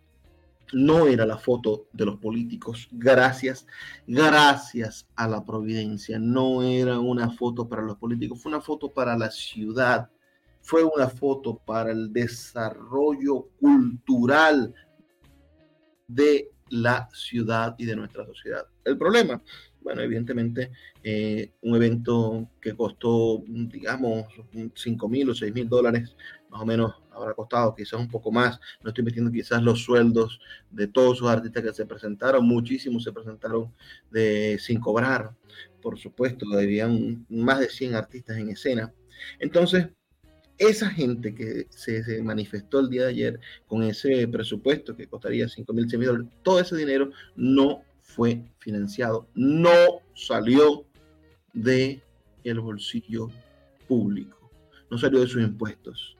no 0.73 1.07
era 1.07 1.25
la 1.25 1.37
foto 1.37 1.87
de 1.91 2.05
los 2.05 2.19
políticos, 2.19 2.87
gracias, 2.91 3.67
gracias 4.07 5.07
a 5.15 5.27
la 5.27 5.43
providencia, 5.45 6.17
no 6.17 6.63
era 6.63 6.99
una 6.99 7.29
foto 7.29 7.67
para 7.67 7.81
los 7.81 7.97
políticos, 7.97 8.41
fue 8.41 8.51
una 8.51 8.61
foto 8.61 8.89
para 8.89 9.17
la 9.17 9.29
ciudad, 9.29 10.09
fue 10.61 10.83
una 10.83 11.09
foto 11.09 11.57
para 11.57 11.91
el 11.91 12.13
desarrollo 12.13 13.49
cultural 13.59 14.73
de 16.07 16.51
la 16.69 17.09
ciudad 17.11 17.75
y 17.77 17.85
de 17.85 17.95
nuestra 17.95 18.25
sociedad. 18.25 18.65
El 18.85 18.97
problema 18.97 19.41
bueno, 19.81 20.01
evidentemente, 20.01 20.71
eh, 21.03 21.51
un 21.61 21.75
evento 21.75 22.49
que 22.61 22.75
costó, 22.75 23.43
digamos, 23.47 24.25
5 24.75 25.09
mil 25.09 25.29
o 25.29 25.35
6 25.35 25.53
mil 25.53 25.67
dólares, 25.67 26.15
más 26.49 26.61
o 26.61 26.65
menos 26.65 26.93
habrá 27.11 27.33
costado 27.33 27.75
quizás 27.75 27.99
un 27.99 28.09
poco 28.09 28.31
más. 28.31 28.59
No 28.83 28.89
estoy 28.89 29.03
metiendo 29.03 29.31
quizás 29.31 29.61
los 29.63 29.83
sueldos 29.83 30.39
de 30.69 30.87
todos 30.87 31.17
sus 31.17 31.29
artistas 31.29 31.63
que 31.63 31.73
se 31.73 31.85
presentaron, 31.85 32.45
muchísimos 32.45 33.03
se 33.03 33.11
presentaron 33.11 33.73
de, 34.11 34.57
sin 34.59 34.79
cobrar, 34.79 35.31
por 35.81 35.97
supuesto, 35.97 36.45
habían 36.53 37.25
más 37.29 37.59
de 37.59 37.69
100 37.69 37.95
artistas 37.95 38.37
en 38.37 38.49
escena. 38.49 38.93
Entonces, 39.39 39.87
esa 40.57 40.89
gente 40.91 41.33
que 41.33 41.65
se, 41.69 42.21
manifestó 42.21 42.79
el 42.79 42.89
día 42.89 43.03
de 43.03 43.09
ayer 43.09 43.39
con 43.65 43.81
ese 43.81 44.27
presupuesto 44.27 44.95
que 44.95 45.07
costaría 45.07 45.49
5 45.49 45.73
mil, 45.73 45.89
6 45.89 45.99
mil 45.99 46.07
dólares, 46.07 46.27
todo 46.43 46.59
ese 46.59 46.75
dinero 46.75 47.11
no 47.35 47.83
fue 48.15 48.43
financiado, 48.59 49.27
no 49.33 50.01
salió 50.13 50.85
de 51.53 52.01
el 52.43 52.59
bolsillo 52.59 53.29
público, 53.87 54.51
no 54.89 54.97
salió 54.97 55.19
de 55.19 55.27
sus 55.27 55.41
impuestos. 55.41 56.17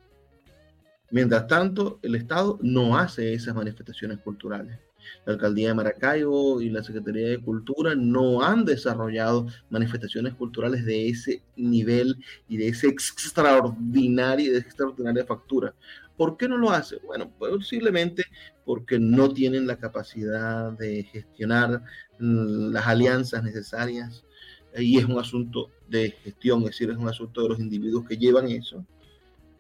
Mientras 1.09 1.47
tanto, 1.47 1.99
el 2.01 2.15
Estado 2.15 2.57
no 2.61 2.97
hace 2.97 3.33
esas 3.33 3.53
manifestaciones 3.53 4.19
culturales. 4.19 4.79
La 5.25 5.33
alcaldía 5.33 5.69
de 5.69 5.73
Maracaibo 5.73 6.61
y 6.61 6.69
la 6.69 6.83
Secretaría 6.83 7.29
de 7.29 7.41
Cultura 7.41 7.95
no 7.95 8.43
han 8.43 8.63
desarrollado 8.63 9.47
manifestaciones 9.69 10.35
culturales 10.35 10.85
de 10.85 11.09
ese 11.09 11.41
nivel 11.55 12.15
y 12.47 12.57
de 12.57 12.69
ese 12.69 12.87
extraordinario, 12.87 14.53
de 14.53 14.59
extraordinaria 14.59 15.25
factura. 15.25 15.73
¿Por 16.17 16.37
qué 16.37 16.47
no 16.47 16.57
lo 16.57 16.69
hace? 16.69 16.97
Bueno, 17.05 17.31
posiblemente 17.37 18.25
porque 18.65 18.99
no 18.99 19.33
tienen 19.33 19.67
la 19.67 19.77
capacidad 19.77 20.71
de 20.73 21.03
gestionar 21.03 21.83
las 22.19 22.87
alianzas 22.87 23.43
necesarias 23.43 24.23
y 24.77 24.97
es 24.97 25.05
un 25.05 25.19
asunto 25.19 25.69
de 25.89 26.11
gestión, 26.11 26.59
es 26.61 26.67
decir, 26.67 26.89
es 26.89 26.97
un 26.97 27.09
asunto 27.09 27.43
de 27.43 27.49
los 27.49 27.59
individuos 27.59 28.07
que 28.07 28.17
llevan 28.17 28.49
eso. 28.49 28.85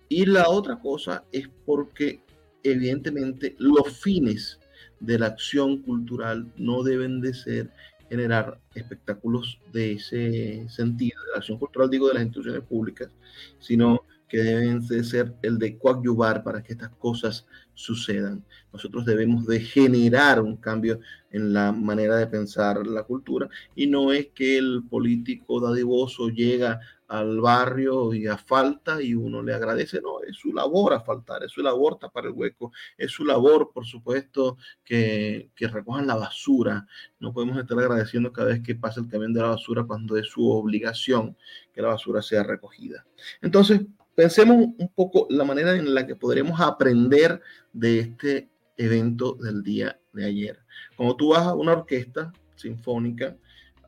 Y 0.07 0.25
la 0.25 0.49
otra 0.49 0.79
cosa 0.79 1.23
es 1.31 1.49
porque 1.65 2.21
evidentemente 2.63 3.55
los 3.57 3.97
fines 3.99 4.59
de 4.99 5.17
la 5.17 5.27
acción 5.27 5.81
cultural 5.81 6.51
no 6.57 6.83
deben 6.83 7.21
de 7.21 7.33
ser 7.33 7.71
generar 8.09 8.59
espectáculos 8.75 9.57
de 9.71 9.93
ese 9.93 10.67
sentido, 10.69 11.17
de 11.23 11.31
la 11.31 11.37
acción 11.37 11.57
cultural 11.57 11.89
digo 11.89 12.09
de 12.09 12.15
las 12.15 12.23
instituciones 12.23 12.63
públicas, 12.63 13.09
sino 13.57 14.03
que 14.31 14.37
deben 14.37 14.87
de 14.87 15.03
ser 15.03 15.35
el 15.41 15.59
de 15.59 15.77
coadyuvar 15.77 16.41
para 16.41 16.63
que 16.63 16.71
estas 16.71 16.91
cosas 16.91 17.45
sucedan. 17.73 18.45
Nosotros 18.71 19.05
debemos 19.05 19.45
de 19.45 19.59
generar 19.59 20.39
un 20.41 20.55
cambio 20.55 21.01
en 21.31 21.51
la 21.51 21.73
manera 21.73 22.15
de 22.15 22.27
pensar 22.27 22.87
la 22.87 23.03
cultura 23.03 23.49
y 23.75 23.87
no 23.87 24.13
es 24.13 24.27
que 24.27 24.57
el 24.57 24.83
político 24.89 25.59
dadivoso 25.59 26.29
llega 26.29 26.79
al 27.09 27.41
barrio 27.41 28.13
y 28.13 28.27
a 28.27 28.37
falta 28.37 29.01
y 29.01 29.15
uno 29.15 29.43
le 29.43 29.53
agradece, 29.53 29.99
no, 29.99 30.21
es 30.21 30.37
su 30.37 30.53
labor 30.53 30.93
a 30.93 31.01
faltar, 31.01 31.43
es 31.43 31.51
su 31.51 31.61
labor 31.61 31.99
tapar 31.99 32.27
el 32.27 32.31
hueco, 32.31 32.71
es 32.97 33.11
su 33.11 33.25
labor, 33.25 33.71
por 33.73 33.85
supuesto, 33.85 34.55
que, 34.85 35.49
que 35.53 35.67
recojan 35.67 36.07
la 36.07 36.15
basura. 36.15 36.87
No 37.19 37.33
podemos 37.33 37.57
estar 37.57 37.77
agradeciendo 37.77 38.31
cada 38.31 38.47
vez 38.47 38.61
que 38.61 38.75
pasa 38.75 39.01
el 39.01 39.09
camión 39.09 39.33
de 39.33 39.41
la 39.41 39.49
basura 39.49 39.83
cuando 39.83 40.15
es 40.15 40.27
su 40.27 40.49
obligación 40.49 41.35
que 41.73 41.81
la 41.81 41.89
basura 41.89 42.21
sea 42.21 42.43
recogida. 42.43 43.05
Entonces, 43.41 43.81
pensemos 44.15 44.67
un 44.77 44.91
poco 44.93 45.27
la 45.29 45.43
manera 45.43 45.75
en 45.75 45.93
la 45.93 46.05
que 46.05 46.15
podremos 46.15 46.59
aprender 46.59 47.41
de 47.73 47.99
este 47.99 48.49
evento 48.77 49.33
del 49.33 49.63
día 49.63 49.99
de 50.13 50.25
ayer. 50.25 50.59
Cuando 50.95 51.15
tú 51.15 51.29
vas 51.29 51.47
a 51.47 51.53
una 51.53 51.73
orquesta 51.73 52.31
sinfónica, 52.55 53.37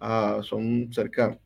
uh, 0.02 0.42
son 0.44 0.92
cerca 0.92 1.40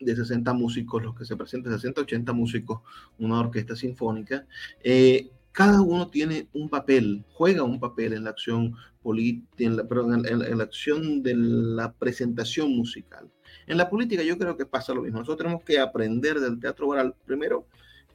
de 0.00 0.14
60 0.14 0.52
músicos, 0.52 1.02
los 1.02 1.14
que 1.14 1.24
se 1.24 1.36
presentan, 1.36 1.72
60, 1.72 2.02
80 2.02 2.32
músicos, 2.32 2.80
una 3.18 3.40
orquesta 3.40 3.74
sinfónica, 3.74 4.46
eh, 4.82 5.30
cada 5.52 5.80
uno 5.80 6.08
tiene 6.08 6.48
un 6.52 6.68
papel, 6.68 7.24
juega 7.32 7.64
un 7.64 7.80
papel 7.80 8.12
en 8.12 8.24
la 8.24 8.30
acción 8.30 8.76
en 9.14 9.76
la, 9.76 9.84
perdón, 9.84 10.26
en, 10.26 10.58
la 10.58 10.64
acción 10.64 11.22
de 11.22 11.34
la 11.34 11.92
presentación 11.92 12.76
musical. 12.76 13.30
En 13.66 13.78
la 13.78 13.88
política 13.88 14.22
yo 14.22 14.36
creo 14.36 14.56
que 14.56 14.66
pasa 14.66 14.92
lo 14.92 15.02
mismo. 15.02 15.18
Nosotros 15.18 15.38
tenemos 15.38 15.64
que 15.64 15.78
aprender 15.78 16.40
del 16.40 16.60
teatro 16.60 16.88
oral, 16.88 17.14
primero, 17.24 17.66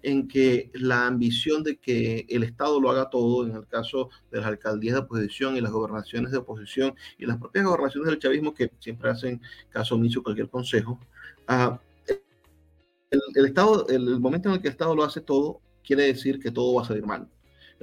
en 0.03 0.27
que 0.27 0.69
la 0.73 1.07
ambición 1.07 1.63
de 1.63 1.77
que 1.77 2.25
el 2.29 2.43
Estado 2.43 2.79
lo 2.79 2.91
haga 2.91 3.09
todo, 3.09 3.47
en 3.47 3.55
el 3.55 3.65
caso 3.67 4.09
de 4.31 4.39
las 4.39 4.47
alcaldías 4.47 4.95
de 4.95 5.01
oposición 5.01 5.57
y 5.57 5.61
las 5.61 5.71
gobernaciones 5.71 6.31
de 6.31 6.37
oposición 6.37 6.93
y 7.17 7.25
las 7.25 7.37
propias 7.37 7.65
gobernaciones 7.65 8.09
del 8.09 8.19
chavismo 8.19 8.53
que 8.53 8.71
siempre 8.79 9.09
hacen 9.09 9.41
caso 9.69 9.95
omiso 9.95 10.21
cualquier 10.21 10.49
consejo, 10.49 10.99
uh, 11.49 11.77
el, 13.09 13.21
el, 13.35 13.45
Estado, 13.45 13.87
el 13.87 14.19
momento 14.19 14.49
en 14.49 14.55
el 14.55 14.61
que 14.61 14.67
el 14.67 14.73
Estado 14.73 14.95
lo 14.95 15.03
hace 15.03 15.21
todo, 15.21 15.61
quiere 15.83 16.03
decir 16.03 16.39
que 16.39 16.51
todo 16.51 16.73
va 16.75 16.83
a 16.83 16.85
salir 16.85 17.05
mal. 17.05 17.29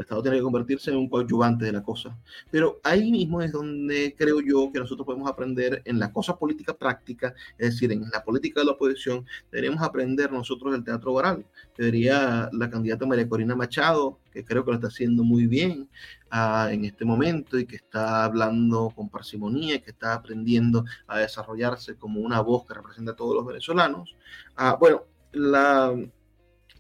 El 0.01 0.05
Estado 0.05 0.23
tiene 0.23 0.39
que 0.39 0.43
convertirse 0.43 0.91
en 0.91 0.97
un 0.97 1.11
coadyuvante 1.11 1.67
de 1.67 1.73
la 1.73 1.83
cosa. 1.83 2.17
Pero 2.51 2.81
ahí 2.83 3.11
mismo 3.11 3.43
es 3.43 3.53
donde 3.53 4.15
creo 4.17 4.41
yo 4.41 4.71
que 4.73 4.81
nosotros 4.81 5.05
podemos 5.05 5.29
aprender 5.29 5.83
en 5.85 5.99
la 5.99 6.11
cosa 6.11 6.39
política 6.39 6.73
práctica, 6.73 7.35
es 7.59 7.75
decir, 7.75 7.93
en 7.93 8.09
la 8.11 8.25
política 8.25 8.61
de 8.61 8.67
la 8.67 8.73
oposición, 8.73 9.27
deberíamos 9.53 9.83
aprender 9.83 10.33
nosotros 10.33 10.73
del 10.73 10.85
teatro 10.85 11.13
oral. 11.13 11.45
Debería 11.77 12.49
la 12.51 12.71
candidata 12.71 13.05
María 13.05 13.29
Corina 13.29 13.55
Machado, 13.55 14.19
que 14.33 14.43
creo 14.43 14.65
que 14.65 14.71
lo 14.71 14.77
está 14.77 14.87
haciendo 14.87 15.23
muy 15.23 15.47
bien 15.47 15.91
uh, 16.33 16.69
en 16.71 16.87
este 16.87 17.05
momento 17.05 17.59
y 17.59 17.67
que 17.67 17.77
está 17.77 18.25
hablando 18.25 18.91
con 18.97 19.11
parsimonía 19.11 19.83
que 19.83 19.91
está 19.91 20.15
aprendiendo 20.15 20.87
a 21.09 21.19
desarrollarse 21.19 21.97
como 21.97 22.23
una 22.23 22.41
voz 22.41 22.65
que 22.65 22.73
representa 22.73 23.13
a 23.13 23.17
todos 23.17 23.35
los 23.37 23.45
venezolanos. 23.45 24.17
Uh, 24.59 24.79
bueno, 24.79 25.03
la 25.33 25.95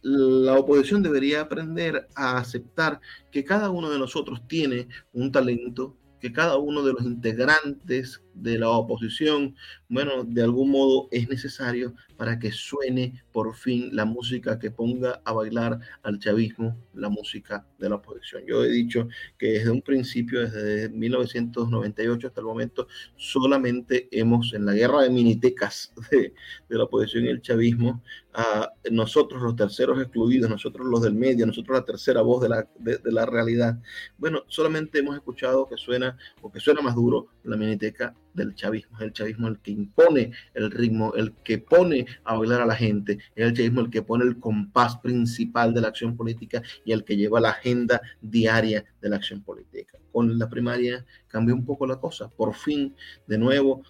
la 0.02 0.58
oposición 0.58 1.02
debería 1.02 1.42
aprender 1.42 2.08
a 2.14 2.38
aceptar 2.38 3.00
que 3.30 3.44
cada 3.44 3.70
uno 3.70 3.90
de 3.90 3.98
nosotros 3.98 4.42
tiene 4.46 4.88
un 5.12 5.30
talento, 5.30 5.96
que 6.20 6.32
cada 6.32 6.58
uno 6.58 6.82
de 6.82 6.92
los 6.92 7.02
integrantes 7.02 8.22
de 8.40 8.58
la 8.58 8.70
oposición, 8.70 9.54
bueno, 9.88 10.24
de 10.24 10.42
algún 10.42 10.70
modo 10.70 11.08
es 11.10 11.28
necesario 11.28 11.94
para 12.16 12.38
que 12.38 12.52
suene 12.52 13.22
por 13.32 13.54
fin 13.54 13.90
la 13.96 14.04
música 14.04 14.58
que 14.58 14.70
ponga 14.70 15.20
a 15.24 15.32
bailar 15.32 15.80
al 16.02 16.18
chavismo, 16.18 16.76
la 16.94 17.08
música 17.08 17.66
de 17.78 17.88
la 17.88 17.96
oposición. 17.96 18.42
Yo 18.46 18.64
he 18.64 18.68
dicho 18.68 19.08
que 19.38 19.52
desde 19.52 19.70
un 19.70 19.82
principio, 19.82 20.40
desde 20.40 20.90
1998 20.90 22.28
hasta 22.28 22.40
el 22.40 22.46
momento, 22.46 22.88
solamente 23.16 24.08
hemos, 24.10 24.52
en 24.52 24.66
la 24.66 24.74
guerra 24.74 25.02
de 25.02 25.10
minitecas 25.10 25.92
de, 26.10 26.32
la 26.68 26.84
oposición 26.84 27.24
y 27.24 27.28
el 27.28 27.40
chavismo, 27.40 28.02
a 28.32 28.70
nosotros 28.90 29.42
los 29.42 29.56
terceros 29.56 30.00
excluidos, 30.00 30.48
nosotros 30.50 30.86
los 30.86 31.02
del 31.02 31.14
medio, 31.14 31.46
nosotros 31.46 31.78
la 31.78 31.84
tercera 31.84 32.22
voz 32.22 32.42
de 32.42 32.48
la, 32.48 32.68
de 32.78 33.00
la 33.12 33.26
realidad, 33.26 33.80
bueno, 34.18 34.44
solamente 34.46 34.98
hemos 35.00 35.16
escuchado 35.16 35.68
que 35.68 35.76
suena 35.76 36.16
o 36.42 36.52
que 36.52 36.60
suena 36.60 36.80
más 36.80 36.94
duro 36.94 37.28
la 37.44 37.56
miniteca 37.56 38.14
del 38.34 38.54
chavismo, 38.54 38.96
es 38.98 39.04
el 39.04 39.12
chavismo 39.12 39.48
el 39.48 39.58
que 39.58 39.70
impone 39.72 40.32
el 40.54 40.70
ritmo, 40.70 41.14
el 41.14 41.32
que 41.44 41.58
pone 41.58 42.06
a 42.24 42.36
bailar 42.36 42.60
a 42.60 42.66
la 42.66 42.76
gente, 42.76 43.18
es 43.34 43.46
el 43.46 43.54
chavismo 43.54 43.80
el 43.80 43.90
que 43.90 44.02
pone 44.02 44.24
el 44.24 44.38
compás 44.38 44.96
principal 44.98 45.74
de 45.74 45.80
la 45.80 45.88
acción 45.88 46.16
política 46.16 46.62
y 46.84 46.92
el 46.92 47.04
que 47.04 47.16
lleva 47.16 47.40
la 47.40 47.50
agenda 47.50 48.00
diaria 48.20 48.84
de 49.00 49.08
la 49.08 49.16
acción 49.16 49.42
política. 49.42 49.98
Con 50.12 50.38
la 50.38 50.48
primaria 50.48 51.04
cambió 51.28 51.54
un 51.54 51.64
poco 51.64 51.86
la 51.86 52.00
cosa, 52.00 52.28
por 52.28 52.54
fin, 52.54 52.94
de 53.26 53.38
nuevo, 53.38 53.82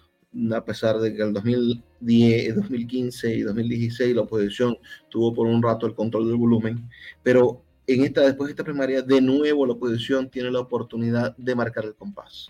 a 0.53 0.63
pesar 0.63 0.97
de 0.99 1.13
que 1.13 1.21
el 1.21 1.33
2010, 1.33 2.55
2015 2.55 3.35
y 3.35 3.41
2016 3.41 4.15
la 4.15 4.21
oposición 4.21 4.77
tuvo 5.09 5.33
por 5.33 5.47
un 5.47 5.61
rato 5.61 5.85
el 5.85 5.93
control 5.93 6.27
del 6.27 6.37
volumen, 6.37 6.89
pero 7.21 7.63
en 7.87 8.03
esta, 8.03 8.21
después 8.21 8.47
de 8.47 8.51
esta 8.51 8.63
primaria, 8.63 9.01
de 9.01 9.19
nuevo 9.19 9.65
la 9.65 9.73
oposición 9.73 10.29
tiene 10.29 10.51
la 10.51 10.59
oportunidad 10.59 11.35
de 11.35 11.55
marcar 11.55 11.83
el 11.85 11.95
compás 11.95 12.49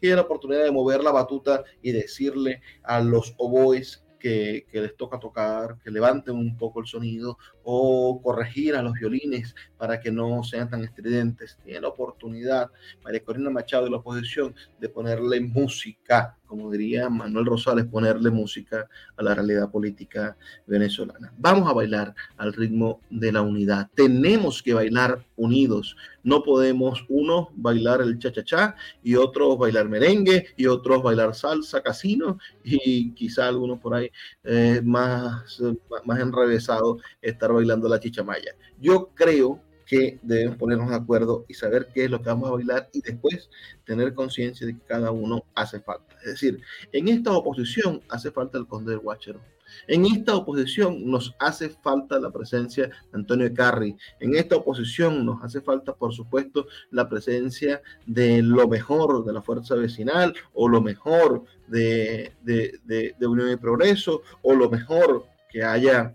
tiene 0.00 0.16
la 0.16 0.22
oportunidad 0.22 0.64
de 0.64 0.70
mover 0.70 1.02
la 1.02 1.12
batuta 1.12 1.64
y 1.82 1.92
decirle 1.92 2.60
a 2.82 3.00
los 3.00 3.34
oboes 3.38 4.04
que, 4.18 4.66
les 4.72 4.96
toca 4.96 5.18
tocar, 5.18 5.78
que 5.82 5.90
levanten 5.90 6.36
un 6.36 6.56
poco 6.56 6.80
el 6.80 6.86
sonido 6.86 7.38
o 7.62 8.20
corregir 8.22 8.74
a 8.74 8.82
los 8.82 8.92
violines 8.94 9.54
para 9.76 10.00
que 10.00 10.10
no 10.10 10.42
sean 10.42 10.68
tan 10.68 10.84
estridentes. 10.84 11.58
Tiene 11.64 11.80
la 11.80 11.88
oportunidad, 11.88 12.70
María 13.02 13.24
Corina 13.24 13.50
Machado 13.50 13.84
de 13.84 13.90
la 13.90 13.98
oposición, 13.98 14.54
de 14.78 14.88
ponerle 14.88 15.40
música 15.40 16.36
como 16.48 16.70
diría 16.70 17.08
Manuel 17.08 17.46
Rosales, 17.46 17.86
ponerle 17.86 18.30
música 18.30 18.88
a 19.16 19.22
la 19.22 19.34
realidad 19.34 19.70
política 19.70 20.36
venezolana. 20.66 21.32
Vamos 21.38 21.68
a 21.68 21.74
bailar 21.74 22.14
al 22.38 22.52
ritmo 22.52 23.00
de 23.10 23.30
la 23.30 23.42
unidad. 23.42 23.88
Tenemos 23.94 24.62
que 24.62 24.74
bailar 24.74 25.24
unidos. 25.36 25.96
No 26.24 26.42
podemos 26.42 27.04
unos 27.08 27.48
bailar 27.54 28.00
el 28.00 28.18
cha-cha-cha 28.18 28.74
y 29.02 29.14
otros 29.14 29.58
bailar 29.58 29.88
merengue 29.88 30.46
y 30.56 30.66
otros 30.66 31.02
bailar 31.02 31.34
salsa, 31.34 31.82
casino 31.82 32.38
y 32.64 33.12
quizá 33.12 33.46
algunos 33.46 33.78
por 33.78 33.94
ahí 33.94 34.10
eh, 34.44 34.80
más, 34.82 35.62
más 36.04 36.20
enrevesados 36.20 37.02
estar 37.20 37.52
bailando 37.52 37.88
la 37.88 38.00
chichamaya. 38.00 38.52
Yo 38.80 39.10
creo 39.14 39.62
que 39.88 40.18
debemos 40.22 40.56
ponernos 40.58 40.90
de 40.90 40.96
acuerdo 40.96 41.46
y 41.48 41.54
saber 41.54 41.88
qué 41.94 42.04
es 42.04 42.10
lo 42.10 42.20
que 42.20 42.28
vamos 42.28 42.50
a 42.50 42.52
bailar 42.52 42.90
y 42.92 43.00
después 43.00 43.48
tener 43.84 44.12
conciencia 44.12 44.66
de 44.66 44.74
que 44.74 44.84
cada 44.86 45.10
uno 45.10 45.44
hace 45.54 45.80
falta. 45.80 46.14
Es 46.20 46.32
decir, 46.32 46.60
en 46.92 47.08
esta 47.08 47.32
oposición 47.32 48.02
hace 48.10 48.30
falta 48.30 48.58
el 48.58 48.66
conde 48.66 48.90
del 48.90 49.00
Guachero. 49.00 49.40
En 49.86 50.04
esta 50.04 50.34
oposición 50.34 51.10
nos 51.10 51.34
hace 51.38 51.70
falta 51.70 52.18
la 52.18 52.30
presencia 52.30 52.88
de 52.88 52.92
Antonio 53.12 53.52
Carri. 53.54 53.96
En 54.20 54.34
esta 54.34 54.56
oposición 54.56 55.24
nos 55.24 55.42
hace 55.42 55.62
falta, 55.62 55.94
por 55.94 56.12
supuesto, 56.12 56.66
la 56.90 57.08
presencia 57.08 57.80
de 58.06 58.42
lo 58.42 58.68
mejor 58.68 59.24
de 59.24 59.32
la 59.32 59.42
fuerza 59.42 59.74
vecinal 59.74 60.34
o 60.52 60.68
lo 60.68 60.82
mejor 60.82 61.44
de, 61.66 62.32
de, 62.42 62.78
de, 62.84 63.14
de 63.18 63.26
Unión 63.26 63.50
y 63.50 63.56
Progreso 63.56 64.22
o 64.42 64.54
lo 64.54 64.68
mejor 64.68 65.24
que 65.50 65.62
haya 65.62 66.14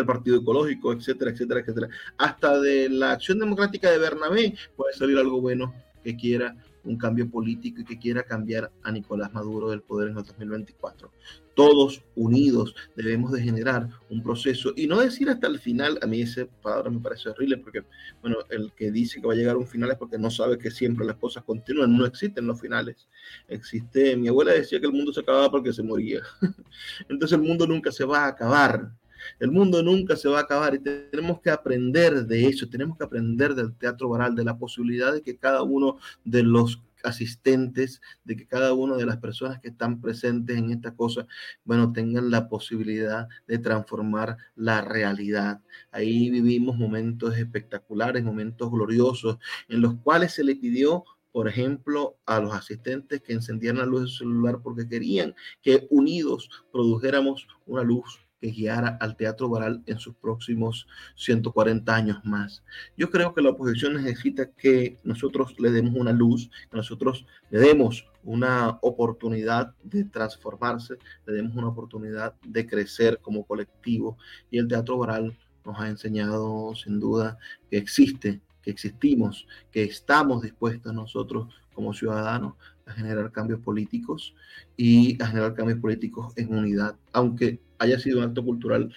del 0.00 0.06
Partido 0.06 0.38
Ecológico, 0.38 0.92
etcétera, 0.92 1.30
etcétera, 1.30 1.60
etcétera. 1.60 1.88
Hasta 2.18 2.60
de 2.60 2.88
la 2.88 3.12
acción 3.12 3.38
democrática 3.38 3.90
de 3.90 3.98
Bernabé 3.98 4.54
puede 4.76 4.94
salir 4.94 5.18
algo 5.18 5.40
bueno 5.40 5.74
que 6.02 6.16
quiera 6.16 6.56
un 6.84 6.96
cambio 6.96 7.28
político 7.30 7.80
y 7.80 7.84
que 7.84 7.98
quiera 7.98 8.22
cambiar 8.22 8.70
a 8.82 8.92
Nicolás 8.92 9.32
Maduro 9.32 9.70
del 9.70 9.82
poder 9.82 10.10
en 10.10 10.18
el 10.18 10.24
2024. 10.24 11.10
Todos 11.54 12.02
unidos 12.16 12.74
debemos 12.96 13.30
de 13.32 13.42
generar 13.42 13.88
un 14.08 14.22
proceso 14.22 14.72
y 14.74 14.86
no 14.86 15.00
decir 15.00 15.28
hasta 15.28 15.46
el 15.46 15.58
final, 15.58 15.98
a 16.02 16.06
mí 16.06 16.22
esa 16.22 16.46
palabra 16.62 16.90
me 16.90 17.00
parece 17.00 17.28
horrible 17.28 17.58
porque, 17.58 17.84
bueno, 18.22 18.38
el 18.48 18.72
que 18.72 18.90
dice 18.90 19.20
que 19.20 19.26
va 19.26 19.34
a 19.34 19.36
llegar 19.36 19.56
a 19.56 19.58
un 19.58 19.66
final 19.66 19.90
es 19.90 19.98
porque 19.98 20.18
no 20.18 20.30
sabe 20.30 20.58
que 20.58 20.70
siempre 20.70 21.06
las 21.06 21.16
cosas 21.16 21.44
continúan, 21.44 21.96
no 21.96 22.06
existen 22.06 22.46
los 22.46 22.60
finales. 22.60 23.06
Existe, 23.48 24.16
mi 24.16 24.28
abuela 24.28 24.52
decía 24.52 24.80
que 24.80 24.86
el 24.86 24.92
mundo 24.92 25.12
se 25.12 25.20
acababa 25.20 25.50
porque 25.50 25.72
se 25.72 25.82
moría. 25.82 26.22
Entonces 27.08 27.38
el 27.38 27.44
mundo 27.46 27.66
nunca 27.66 27.92
se 27.92 28.04
va 28.04 28.24
a 28.24 28.28
acabar 28.28 28.90
el 29.38 29.50
mundo 29.50 29.82
nunca 29.82 30.16
se 30.16 30.28
va 30.28 30.38
a 30.38 30.42
acabar 30.42 30.74
y 30.74 30.78
tenemos 30.78 31.40
que 31.40 31.50
aprender 31.50 32.26
de 32.26 32.46
eso, 32.46 32.68
tenemos 32.68 32.96
que 32.96 33.04
aprender 33.04 33.54
del 33.54 33.74
teatro 33.74 34.08
oral, 34.08 34.34
de 34.34 34.44
la 34.44 34.56
posibilidad 34.58 35.12
de 35.12 35.22
que 35.22 35.36
cada 35.36 35.62
uno 35.62 35.98
de 36.24 36.42
los 36.42 36.80
asistentes, 37.02 38.00
de 38.24 38.36
que 38.36 38.46
cada 38.46 38.72
una 38.74 38.96
de 38.96 39.06
las 39.06 39.16
personas 39.18 39.60
que 39.60 39.68
están 39.68 40.00
presentes 40.00 40.56
en 40.56 40.70
esta 40.70 40.94
cosa, 40.94 41.26
bueno, 41.64 41.92
tengan 41.92 42.30
la 42.30 42.48
posibilidad 42.48 43.28
de 43.46 43.58
transformar 43.58 44.36
la 44.54 44.82
realidad. 44.82 45.60
Ahí 45.90 46.30
vivimos 46.30 46.76
momentos 46.76 47.36
espectaculares, 47.36 48.22
momentos 48.22 48.70
gloriosos, 48.70 49.38
en 49.68 49.80
los 49.80 49.94
cuales 49.96 50.32
se 50.32 50.44
le 50.44 50.56
pidió 50.56 51.04
por 51.32 51.48
ejemplo, 51.48 52.18
a 52.26 52.40
los 52.40 52.52
asistentes 52.52 53.22
que 53.22 53.32
encendieran 53.32 53.78
la 53.78 53.86
luz 53.86 54.00
del 54.02 54.10
celular 54.10 54.60
porque 54.62 54.86
querían 54.86 55.34
que 55.62 55.86
unidos 55.88 56.50
produjéramos 56.70 57.48
una 57.64 57.82
luz 57.82 58.20
que 58.42 58.50
guiara 58.50 58.98
al 59.00 59.16
teatro 59.16 59.48
oral 59.48 59.84
en 59.86 60.00
sus 60.00 60.16
próximos 60.16 60.88
140 61.14 61.94
años 61.94 62.24
más. 62.24 62.64
Yo 62.96 63.08
creo 63.08 63.32
que 63.32 63.40
la 63.40 63.50
oposición 63.50 63.94
necesita 63.94 64.50
que 64.50 64.98
nosotros 65.04 65.54
le 65.60 65.70
demos 65.70 65.94
una 65.94 66.12
luz, 66.12 66.50
que 66.68 66.76
nosotros 66.76 67.24
le 67.50 67.60
demos 67.60 68.04
una 68.24 68.78
oportunidad 68.82 69.74
de 69.84 70.04
transformarse, 70.04 70.96
le 71.24 71.34
demos 71.34 71.54
una 71.54 71.68
oportunidad 71.68 72.34
de 72.44 72.66
crecer 72.66 73.20
como 73.22 73.44
colectivo. 73.44 74.18
Y 74.50 74.58
el 74.58 74.66
teatro 74.66 74.98
oral 74.98 75.38
nos 75.64 75.78
ha 75.78 75.88
enseñado 75.88 76.74
sin 76.74 76.98
duda 76.98 77.38
que 77.70 77.78
existe, 77.78 78.40
que 78.60 78.72
existimos, 78.72 79.46
que 79.70 79.84
estamos 79.84 80.42
dispuestos 80.42 80.92
nosotros 80.92 81.46
como 81.74 81.94
ciudadanos 81.94 82.54
a 82.86 82.92
generar 82.92 83.30
cambios 83.32 83.60
políticos 83.60 84.34
y 84.76 85.20
a 85.22 85.26
generar 85.26 85.54
cambios 85.54 85.78
políticos 85.78 86.32
en 86.36 86.54
unidad, 86.54 86.96
aunque 87.12 87.60
haya 87.78 87.98
sido 87.98 88.18
un 88.18 88.24
acto 88.24 88.44
cultural 88.44 88.92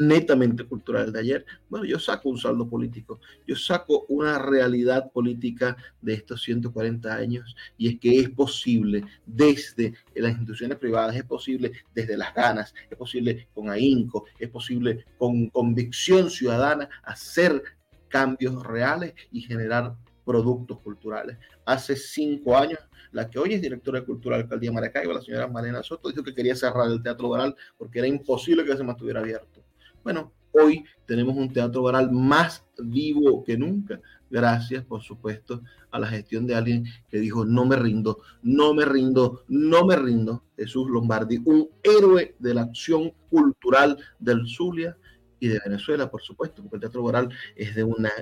netamente 0.00 0.64
cultural 0.64 1.12
de 1.12 1.20
ayer, 1.20 1.46
bueno, 1.68 1.84
yo 1.84 1.98
saco 1.98 2.28
un 2.28 2.38
saldo 2.38 2.68
político, 2.68 3.20
yo 3.46 3.56
saco 3.56 4.04
una 4.08 4.38
realidad 4.38 5.10
política 5.12 5.76
de 6.00 6.14
estos 6.14 6.42
140 6.42 7.14
años 7.14 7.56
y 7.76 7.88
es 7.88 8.00
que 8.00 8.20
es 8.20 8.30
posible 8.30 9.04
desde 9.26 9.94
las 10.14 10.32
instituciones 10.32 10.78
privadas, 10.78 11.16
es 11.16 11.24
posible 11.24 11.72
desde 11.94 12.16
las 12.16 12.34
ganas, 12.34 12.74
es 12.90 12.96
posible 12.96 13.48
con 13.54 13.70
ahínco, 13.70 14.24
es 14.38 14.48
posible 14.48 15.04
con 15.18 15.48
convicción 15.48 16.30
ciudadana 16.30 16.88
hacer 17.02 17.62
cambios 18.08 18.62
reales 18.62 19.14
y 19.30 19.40
generar 19.40 19.96
productos 20.24 20.78
culturales. 20.80 21.38
Hace 21.64 21.96
cinco 21.96 22.56
años, 22.56 22.78
la 23.10 23.28
que 23.28 23.38
hoy 23.38 23.54
es 23.54 23.62
directora 23.62 24.00
de 24.00 24.06
Cultura 24.06 24.36
de 24.36 24.44
Alcaldía 24.44 24.72
Maracaibo, 24.72 25.12
la 25.12 25.20
señora 25.20 25.48
Marina 25.48 25.82
Soto, 25.82 26.08
dijo 26.08 26.22
que 26.22 26.34
quería 26.34 26.56
cerrar 26.56 26.90
el 26.90 27.02
Teatro 27.02 27.28
Baral 27.28 27.54
porque 27.76 27.98
era 27.98 28.08
imposible 28.08 28.64
que 28.64 28.76
se 28.76 28.84
mantuviera 28.84 29.20
abierto. 29.20 29.62
Bueno, 30.02 30.32
hoy 30.52 30.84
tenemos 31.06 31.36
un 31.36 31.52
Teatro 31.52 31.82
Baral 31.82 32.10
más 32.10 32.64
vivo 32.78 33.44
que 33.44 33.56
nunca, 33.56 34.00
gracias, 34.30 34.84
por 34.84 35.02
supuesto, 35.02 35.62
a 35.90 35.98
la 35.98 36.06
gestión 36.06 36.46
de 36.46 36.54
alguien 36.54 36.84
que 37.08 37.18
dijo, 37.18 37.44
no 37.44 37.66
me 37.66 37.76
rindo, 37.76 38.20
no 38.42 38.74
me 38.74 38.84
rindo, 38.84 39.44
no 39.48 39.84
me 39.84 39.96
rindo, 39.96 40.44
Jesús 40.56 40.88
Lombardi, 40.88 41.40
un 41.44 41.68
héroe 41.82 42.34
de 42.38 42.54
la 42.54 42.62
acción 42.62 43.12
cultural 43.28 43.98
del 44.18 44.46
Zulia 44.48 44.96
y 45.42 45.48
de 45.48 45.58
Venezuela, 45.64 46.08
por 46.08 46.22
supuesto, 46.22 46.62
porque 46.62 46.76
el 46.76 46.80
Teatro 46.82 47.02
Baral 47.02 47.28
es 47.56 47.74
de 47.74 47.82
una 47.82 48.12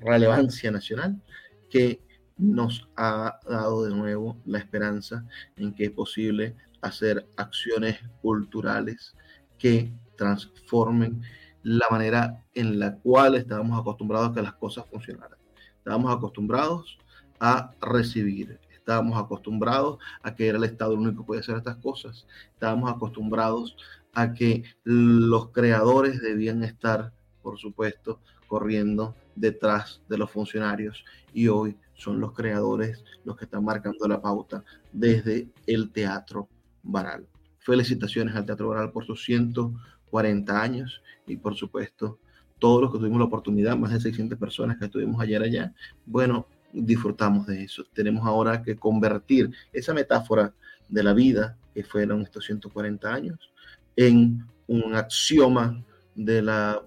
relevancia 0.00 0.70
nacional 0.70 1.20
que 1.68 2.00
nos 2.38 2.88
ha 2.96 3.38
dado 3.46 3.84
de 3.84 3.94
nuevo 3.94 4.38
la 4.46 4.60
esperanza 4.60 5.26
en 5.56 5.74
que 5.74 5.84
es 5.84 5.90
posible 5.90 6.56
hacer 6.80 7.28
acciones 7.36 8.00
culturales 8.22 9.14
que 9.58 9.92
transformen 10.16 11.20
la 11.62 11.84
manera 11.90 12.42
en 12.54 12.78
la 12.78 12.96
cual 12.96 13.34
estábamos 13.34 13.78
acostumbrados 13.78 14.30
a 14.30 14.32
que 14.32 14.40
las 14.40 14.54
cosas 14.54 14.86
funcionaran. 14.90 15.38
Estábamos 15.76 16.16
acostumbrados 16.16 16.96
a 17.40 17.72
recibir, 17.82 18.58
estábamos 18.72 19.22
acostumbrados 19.22 19.98
a 20.22 20.34
que 20.34 20.48
era 20.48 20.56
el 20.56 20.64
Estado 20.64 20.94
el 20.94 21.00
único 21.00 21.20
que 21.20 21.26
podía 21.26 21.40
hacer 21.42 21.58
estas 21.58 21.76
cosas, 21.76 22.26
estábamos 22.54 22.90
acostumbrados 22.90 23.76
a 24.14 24.32
que 24.32 24.64
los 24.84 25.50
creadores 25.50 26.20
debían 26.20 26.62
estar, 26.62 27.12
por 27.42 27.58
supuesto, 27.58 28.20
corriendo 28.46 29.14
detrás 29.34 30.00
de 30.08 30.18
los 30.18 30.30
funcionarios 30.30 31.04
y 31.32 31.48
hoy 31.48 31.76
son 31.94 32.20
los 32.20 32.32
creadores 32.32 33.04
los 33.24 33.36
que 33.36 33.44
están 33.44 33.64
marcando 33.64 34.06
la 34.06 34.20
pauta 34.20 34.64
desde 34.92 35.48
el 35.66 35.90
Teatro 35.90 36.48
Baral. 36.82 37.26
Felicitaciones 37.58 38.34
al 38.36 38.46
Teatro 38.46 38.68
Baral 38.68 38.92
por 38.92 39.04
sus 39.04 39.24
140 39.24 40.62
años 40.62 41.02
y 41.26 41.36
por 41.36 41.56
supuesto 41.56 42.18
todos 42.58 42.82
los 42.82 42.92
que 42.92 42.98
tuvimos 42.98 43.18
la 43.18 43.24
oportunidad, 43.24 43.76
más 43.76 43.92
de 43.92 44.00
600 44.00 44.38
personas 44.38 44.78
que 44.78 44.84
estuvimos 44.84 45.20
ayer 45.20 45.42
allá, 45.42 45.74
bueno, 46.06 46.46
disfrutamos 46.72 47.46
de 47.46 47.64
eso. 47.64 47.84
Tenemos 47.92 48.26
ahora 48.26 48.62
que 48.62 48.76
convertir 48.76 49.50
esa 49.72 49.92
metáfora 49.92 50.54
de 50.88 51.02
la 51.02 51.12
vida 51.12 51.56
que 51.74 51.82
fueron 51.82 52.22
estos 52.22 52.44
140 52.44 53.12
años 53.12 53.53
en 53.96 54.46
un 54.66 54.94
axioma 54.94 55.84
de 56.14 56.42
la, 56.42 56.82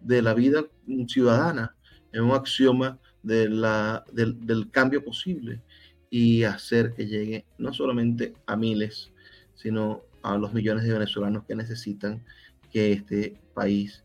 de 0.00 0.22
la 0.22 0.34
vida 0.34 0.64
ciudadana, 1.06 1.76
en 2.12 2.24
un 2.24 2.32
axioma 2.32 2.98
de 3.22 3.48
la, 3.48 4.04
del, 4.12 4.70
cambio 4.70 5.04
posible 5.04 5.62
y 6.10 6.42
hacer 6.44 6.94
que 6.94 7.06
llegue 7.06 7.46
no 7.58 7.72
solamente 7.72 8.34
a 8.46 8.56
miles, 8.56 9.12
sino 9.54 10.02
a 10.22 10.36
los 10.36 10.52
millones 10.52 10.84
de 10.84 10.92
venezolanos 10.92 11.44
que 11.44 11.54
necesitan 11.54 12.24
que 12.72 12.92
este 12.92 13.40
país 13.54 14.02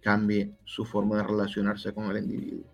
cambie 0.00 0.52
su 0.64 0.84
forma 0.84 1.16
de 1.16 1.22
relacionarse 1.24 1.92
con 1.92 2.10
el 2.10 2.24
individuo. 2.24 2.64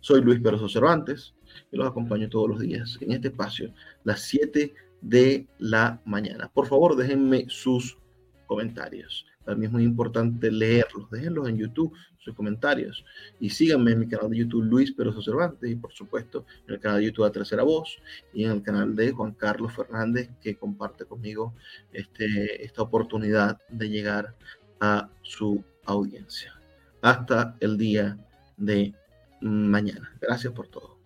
Soy 0.00 0.20
Luis 0.20 0.40
Pérez 0.40 0.60
Cervantes 0.70 1.34
y 1.72 1.76
los 1.76 1.88
acompaño 1.88 2.28
todos 2.28 2.48
los 2.48 2.60
días 2.60 2.96
en 3.00 3.12
este 3.12 3.28
espacio, 3.28 3.72
las 4.04 4.20
7 4.20 4.72
de 5.00 5.46
la 5.58 6.00
mañana. 6.04 6.50
Por 6.52 6.66
favor, 6.66 6.96
déjenme 6.96 7.46
sus 7.48 7.98
comentarios. 8.46 9.26
También 9.44 9.70
es 9.70 9.72
muy 9.72 9.84
importante 9.84 10.50
leerlos. 10.50 11.10
Déjenlos 11.10 11.48
en 11.48 11.56
YouTube, 11.56 11.94
sus 12.18 12.34
comentarios. 12.34 13.04
Y 13.40 13.48
síganme 13.48 13.92
en 13.92 14.00
mi 14.00 14.08
canal 14.08 14.30
de 14.30 14.38
YouTube 14.38 14.64
Luis 14.64 14.92
Peroso 14.92 15.22
Cervantes 15.22 15.70
y 15.70 15.76
por 15.76 15.92
supuesto 15.92 16.44
en 16.66 16.74
el 16.74 16.80
canal 16.80 16.98
de 16.98 17.06
YouTube 17.06 17.24
A 17.24 17.32
Tercera 17.32 17.62
Voz 17.62 17.98
y 18.34 18.44
en 18.44 18.50
el 18.50 18.62
canal 18.62 18.94
de 18.94 19.12
Juan 19.12 19.32
Carlos 19.32 19.72
Fernández 19.72 20.28
que 20.42 20.56
comparte 20.56 21.06
conmigo 21.06 21.54
este, 21.92 22.62
esta 22.64 22.82
oportunidad 22.82 23.58
de 23.70 23.88
llegar 23.88 24.34
a 24.80 25.10
su 25.22 25.64
audiencia. 25.84 26.60
Hasta 27.00 27.56
el 27.60 27.78
día 27.78 28.18
de 28.56 28.92
mañana. 29.40 30.12
Gracias 30.20 30.52
por 30.52 30.68
todo. 30.68 30.97